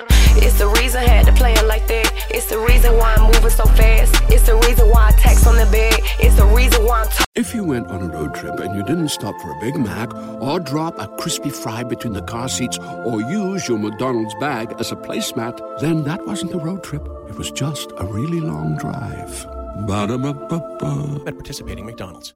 It's 0.55 0.63
the 0.63 0.81
reason 0.81 1.01
I 1.01 1.07
had 1.09 1.25
to 1.25 1.33
play 1.33 1.51
it 1.51 1.65
like 1.65 1.85
that. 1.87 2.27
It's 2.29 2.45
the 2.45 2.57
reason 2.57 2.95
why 2.95 3.13
I'm 3.15 3.29
moving 3.29 3.49
so 3.49 3.65
fast. 3.65 4.15
It's 4.31 4.43
the 4.43 4.55
reason 4.55 4.87
why 4.89 5.09
I 5.09 5.11
text 5.11 5.45
on 5.45 5.57
the 5.57 5.65
bed. 5.65 5.99
It's 6.17 6.37
the 6.37 6.45
reason 6.45 6.85
why 6.85 7.01
I'm 7.01 7.07
talking. 7.07 7.25
If 7.35 7.53
you 7.53 7.65
went 7.65 7.87
on 7.87 8.03
a 8.03 8.07
road 8.07 8.33
trip 8.33 8.61
and 8.61 8.73
you 8.73 8.81
didn't 8.85 9.09
stop 9.09 9.35
for 9.41 9.51
a 9.51 9.59
Big 9.59 9.75
Mac 9.75 10.15
or 10.15 10.61
drop 10.61 10.97
a 10.97 11.09
crispy 11.17 11.49
fry 11.49 11.83
between 11.83 12.13
the 12.13 12.21
car 12.21 12.47
seats 12.47 12.79
or 12.79 13.19
use 13.19 13.67
your 13.67 13.77
McDonald's 13.77 14.33
bag 14.35 14.73
as 14.79 14.93
a 14.93 14.95
placemat, 14.95 15.59
then 15.81 16.05
that 16.05 16.25
wasn't 16.25 16.53
a 16.53 16.57
road 16.57 16.85
trip. 16.85 17.05
It 17.27 17.37
was 17.37 17.51
just 17.51 17.91
a 17.97 18.05
really 18.05 18.39
long 18.39 18.77
drive. 18.77 19.45
Ba-da-ba-ba-ba. 19.85 21.23
At 21.27 21.33
participating 21.35 21.85
McDonald's. 21.85 22.33